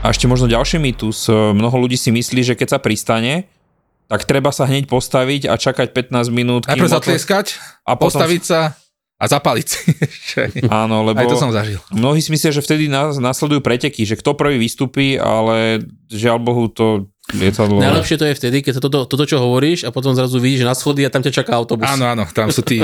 A 0.03 0.11
ešte 0.11 0.27
možno 0.27 0.51
ďalší 0.51 0.83
mýtus. 0.83 1.31
E, 1.31 1.55
Mnoho 1.55 1.87
ľudí 1.87 1.95
si 1.95 2.11
myslí, 2.11 2.43
že 2.43 2.55
keď 2.59 2.75
sa 2.75 2.79
pristane, 2.83 3.47
tak 4.11 4.27
treba 4.27 4.51
sa 4.51 4.67
hneď 4.67 4.91
postaviť 4.91 5.47
a 5.47 5.55
čakať 5.55 5.95
15 5.95 6.27
minút. 6.35 6.67
Najprv 6.67 6.91
zatlieskať, 6.91 7.63
a 7.87 7.95
potom... 7.95 8.11
postaviť 8.11 8.43
sa 8.43 8.75
a 9.23 9.25
zapaliť 9.31 9.67
si. 9.71 9.81
Áno, 10.83 11.07
lebo 11.07 11.23
Aj 11.23 11.31
to 11.31 11.39
som 11.39 11.55
zažil. 11.55 11.79
mnohí 11.95 12.19
si 12.19 12.35
myslia, 12.35 12.51
že 12.51 12.67
vtedy 12.67 12.91
nás, 12.91 13.23
nasledujú 13.23 13.63
preteky, 13.63 14.03
že 14.03 14.19
kto 14.19 14.35
prvý 14.35 14.59
vystúpi, 14.59 15.15
ale 15.15 15.87
žiaľ 16.11 16.43
Bohu 16.43 16.67
to 16.67 17.07
lietadlo... 17.33 17.81
Najlepšie 17.81 18.17
to 18.17 18.25
je 18.29 18.35
vtedy, 18.37 18.57
keď 18.61 18.73
sa 18.77 18.81
toto, 18.81 19.05
toto, 19.05 19.25
čo 19.25 19.41
hovoríš 19.41 19.85
a 19.85 19.91
potom 19.91 20.13
zrazu 20.13 20.37
vidíš, 20.37 20.63
že 20.63 20.67
na 20.69 20.77
schody 20.77 21.03
a 21.03 21.11
tam 21.11 21.21
ťa 21.21 21.33
čaká 21.33 21.57
autobus. 21.57 21.89
Áno, 21.89 22.05
áno, 22.07 22.25
tam 22.29 22.53
sú 22.53 22.61
tí, 22.61 22.81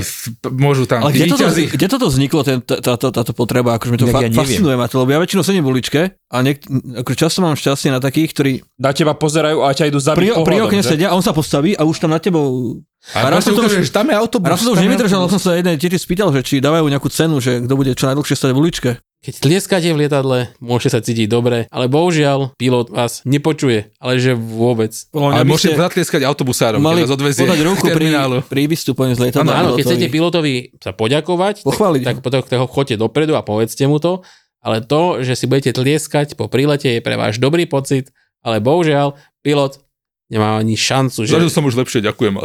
môžu 0.51 0.85
tam 0.85 1.05
Ale 1.05 1.13
kde 1.13 1.27
toto, 1.31 1.47
kde 1.53 1.87
toto 1.87 2.07
vzniklo, 2.09 2.41
ten, 2.43 2.59
tá- 2.61 2.81
táto, 2.81 3.13
táto 3.13 3.33
potreba? 3.33 3.77
Akože 3.77 3.91
mi 3.93 3.99
to 4.01 4.09
fa- 4.09 4.25
ja 4.25 4.33
fascinuje 4.33 4.75
ma 4.75 4.89
to, 4.89 5.05
lebo 5.05 5.11
ja 5.13 5.21
väčšinou 5.21 5.45
sedím 5.45 5.65
v 5.65 5.71
uličke 5.77 6.01
a 6.29 6.37
niek- 6.41 6.65
akože 7.05 7.17
často 7.17 7.39
mám 7.41 7.55
šťastie 7.55 7.93
na 7.93 8.01
takých, 8.01 8.31
ktorí 8.33 8.53
Na 8.81 8.97
teba 8.97 9.13
pozerajú 9.13 9.65
a 9.65 9.73
ťa 9.73 9.93
idú 9.93 10.01
zabiť 10.01 10.19
pri, 10.19 10.29
pri 10.33 10.37
pohľadom, 10.41 10.67
okne 10.67 10.81
že? 10.83 10.89
sedia 10.97 11.09
a 11.11 11.17
on 11.17 11.25
sa 11.25 11.33
postaví 11.33 11.77
a 11.77 11.85
už 11.85 11.97
tam 12.01 12.11
na 12.11 12.21
tebou... 12.23 12.79
A 13.15 13.31
raz 13.31 13.41
raz 13.41 13.47
som 13.47 13.55
to 13.55 13.63
už- 13.65 13.95
tam 13.95 14.11
je 14.11 14.17
autobus. 14.19 14.47
A 14.47 14.51
raz 14.53 14.59
som 14.59 14.69
to 14.71 14.73
už 14.75 14.83
nevydržal, 14.83 15.23
som 15.31 15.39
sa 15.39 15.55
jednej 15.55 15.79
tiež 15.79 16.03
spýtal, 16.03 16.35
že 16.35 16.43
či 16.43 16.59
dávajú 16.59 16.85
nejakú 16.91 17.07
cenu, 17.09 17.39
že 17.39 17.63
kto 17.63 17.75
bude 17.79 17.95
čo 17.95 18.11
najdlhšie 18.11 18.35
stať 18.35 18.51
v 18.53 18.59
uličke. 18.59 18.91
Keď 19.19 19.35
tlieskate 19.43 19.91
v 19.91 20.07
lietadle, 20.07 20.55
môžete 20.63 20.95
sa 20.95 21.01
cítiť 21.03 21.27
dobre, 21.27 21.67
ale 21.75 21.91
bohužiaľ 21.91 22.55
pilot 22.55 22.87
vás 22.95 23.27
nepočuje, 23.27 23.91
ale 23.99 24.23
že 24.23 24.39
vôbec. 24.39 24.95
Ale 24.95 25.11
Podľa 25.11 25.29
mňa 25.35 25.43
by 25.43 25.51
môžete 25.51 25.75
zatlieskať 25.75 26.23
autobusárom, 26.23 26.79
mali 26.79 27.03
keď 27.03 27.11
vás 27.11 27.15
odvezie 27.19 27.43
podať 27.43 27.61
ruku 27.67 27.87
pri, 27.91 28.07
pri 28.47 28.63
vystúpení 28.71 29.19
z 29.19 29.21
lietadla. 29.27 29.51
Áno, 29.59 29.69
keď 29.75 29.85
chcete 29.91 30.07
pilotovi 30.07 30.55
sa 30.79 30.95
poďakovať, 30.95 31.67
Pochváliť. 31.67 32.03
tak 32.07 32.17
potom 32.23 32.47
ho 32.47 32.67
chodte 32.71 32.95
dopredu 32.95 33.35
a 33.35 33.43
povedzte 33.43 33.83
mu 33.91 33.99
to, 33.99 34.23
ale 34.63 34.87
to, 34.87 35.19
že 35.27 35.35
si 35.35 35.51
budete 35.51 35.75
tlieskať 35.75 36.39
po 36.39 36.47
prílete 36.47 36.87
je 36.87 37.01
pre 37.03 37.19
váš 37.19 37.43
dobrý 37.43 37.67
pocit, 37.67 38.15
ale 38.47 38.63
bohužiaľ 38.63 39.19
pilot 39.43 39.83
nemá 40.31 40.63
ani 40.63 40.79
šancu, 40.79 41.27
že... 41.27 41.35
Zažil 41.35 41.51
som 41.51 41.67
už 41.67 41.75
lepšie, 41.75 42.07
ďakujem. 42.07 42.39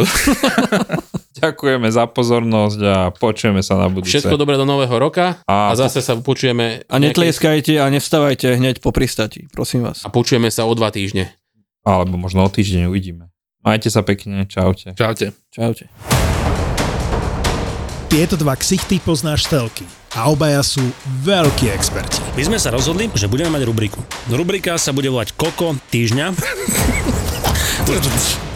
Ďakujeme 1.44 1.92
za 1.92 2.08
pozornosť 2.08 2.80
a 2.88 2.98
počujeme 3.12 3.60
sa 3.60 3.76
na 3.76 3.92
budúce. 3.92 4.16
Všetko 4.16 4.40
dobré 4.40 4.56
do 4.56 4.64
nového 4.64 4.96
roka 4.96 5.44
a, 5.44 5.72
A- 5.72 5.76
zase 5.76 6.00
sa 6.00 6.16
počujeme 6.16 6.88
A 6.88 6.96
netlieskajte 7.04 7.84
a 7.84 7.92
nevstávajte 7.92 8.56
hneď 8.56 8.80
po 8.80 8.96
pristati, 8.96 9.52
prosím 9.52 9.84
vás. 9.84 10.04
a 10.04 10.10
počujeme 10.10 10.48
sa 10.48 10.64
o 10.64 10.72
dva 10.72 10.88
týždne. 10.88 11.36
Alebo 11.84 12.16
možno 12.16 12.48
o 12.48 12.50
týždeň 12.50 12.88
uvidíme. 12.88 13.28
Majte 13.60 13.92
sa 13.92 14.08
pekne, 14.08 14.48
čaute. 14.48 14.96
Čaute. 14.96 15.36
Čaute. 15.52 15.92
Tieto 18.08 18.40
dva 18.40 18.56
ksichty 18.56 19.04
poznáš 19.04 19.44
telky 19.50 19.84
a 20.16 20.30
obaja 20.30 20.64
sú 20.64 20.86
veľkí 21.26 21.68
experti. 21.74 22.22
My 22.38 22.44
sme 22.46 22.58
sa 22.62 22.72
rozhodli, 22.72 23.10
že 23.12 23.28
budeme 23.28 23.52
mať 23.52 23.66
rubriku. 23.66 24.00
Rubrika 24.30 24.80
sa 24.80 24.94
bude 24.94 25.12
volať 25.12 25.36
Koko 25.36 25.76
týždňa. 25.92 26.26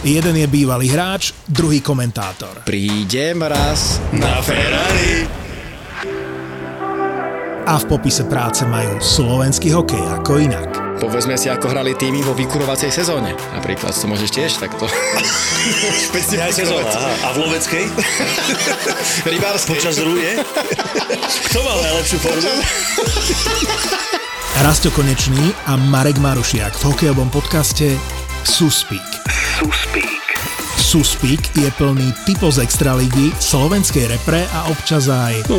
Jeden 0.08 0.40
je 0.40 0.48
bývalý 0.48 0.88
hráč, 0.88 1.36
druhý 1.44 1.84
komentátor. 1.84 2.64
Prídem 2.64 3.44
raz 3.44 4.00
na 4.16 4.40
Ferrari. 4.40 5.28
A 7.68 7.76
v 7.76 7.86
popise 7.92 8.24
práce 8.24 8.64
majú 8.64 9.04
slovenský 9.04 9.76
hokej 9.76 10.00
ako 10.00 10.32
inak. 10.40 10.72
Povedzme 11.04 11.36
si, 11.36 11.52
ako 11.52 11.68
hrali 11.76 11.92
týmy 12.00 12.24
vo 12.24 12.32
vykurovacej 12.32 12.88
sezóne. 12.88 13.36
Napríklad 13.52 13.92
to 13.92 14.08
môžeš 14.08 14.32
tiež 14.32 14.52
takto. 14.64 14.88
Špeciálna 16.08 16.56
sezóna. 16.56 16.88
aha. 16.88 17.12
A 17.28 17.28
v 17.36 17.38
loveckej? 17.44 17.84
Rybárskej. 19.36 19.70
Počas 19.76 20.00
rúje? 20.00 20.40
Kto 21.52 21.60
mal 21.68 21.78
najlepšiu 21.84 22.18
formu? 22.24 22.54
Rasto 24.64 24.90
Konečný 24.90 25.52
a 25.68 25.76
Marek 25.76 26.18
Marušiak 26.18 26.80
v 26.80 26.84
hokejovom 26.96 27.28
podcaste 27.30 27.94
Suspík. 28.48 29.04
Suspík. 29.60 30.24
Suspík 30.80 31.44
je 31.60 31.68
plný 31.76 32.16
typo 32.24 32.48
z 32.48 32.64
extraligy, 32.64 33.36
slovenskej 33.44 34.08
repre 34.08 34.48
a 34.56 34.72
občas 34.72 35.12
aj... 35.12 35.52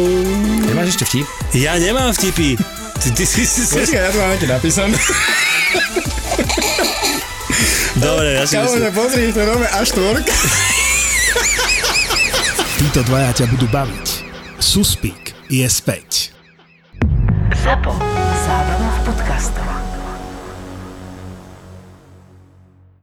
Nemáš 0.64 0.96
ešte 0.96 1.04
vtip? 1.04 1.26
Ja 1.52 1.76
nemám 1.76 2.16
vtipy. 2.16 2.56
Ty, 2.96 3.08
ty 3.12 3.24
si 3.28 3.44
si... 3.44 3.68
si... 3.68 3.92
ja 3.92 4.08
to 4.08 4.16
mám 4.16 4.40
napísané. 4.40 4.96
Dobre, 8.00 8.40
ja 8.40 8.48
si 8.48 8.56
myslím. 8.56 8.88
pozri, 8.96 9.36
to 9.36 9.44
nové 9.44 9.68
až 9.68 9.92
tvorka. 9.92 10.32
Títo 12.80 13.04
dvaja 13.04 13.30
ťa 13.36 13.46
budú 13.52 13.68
baviť. 13.68 14.06
Suspík 14.64 15.36
je 15.52 15.68
späť. 15.68 16.32
ZAPO. 17.52 18.07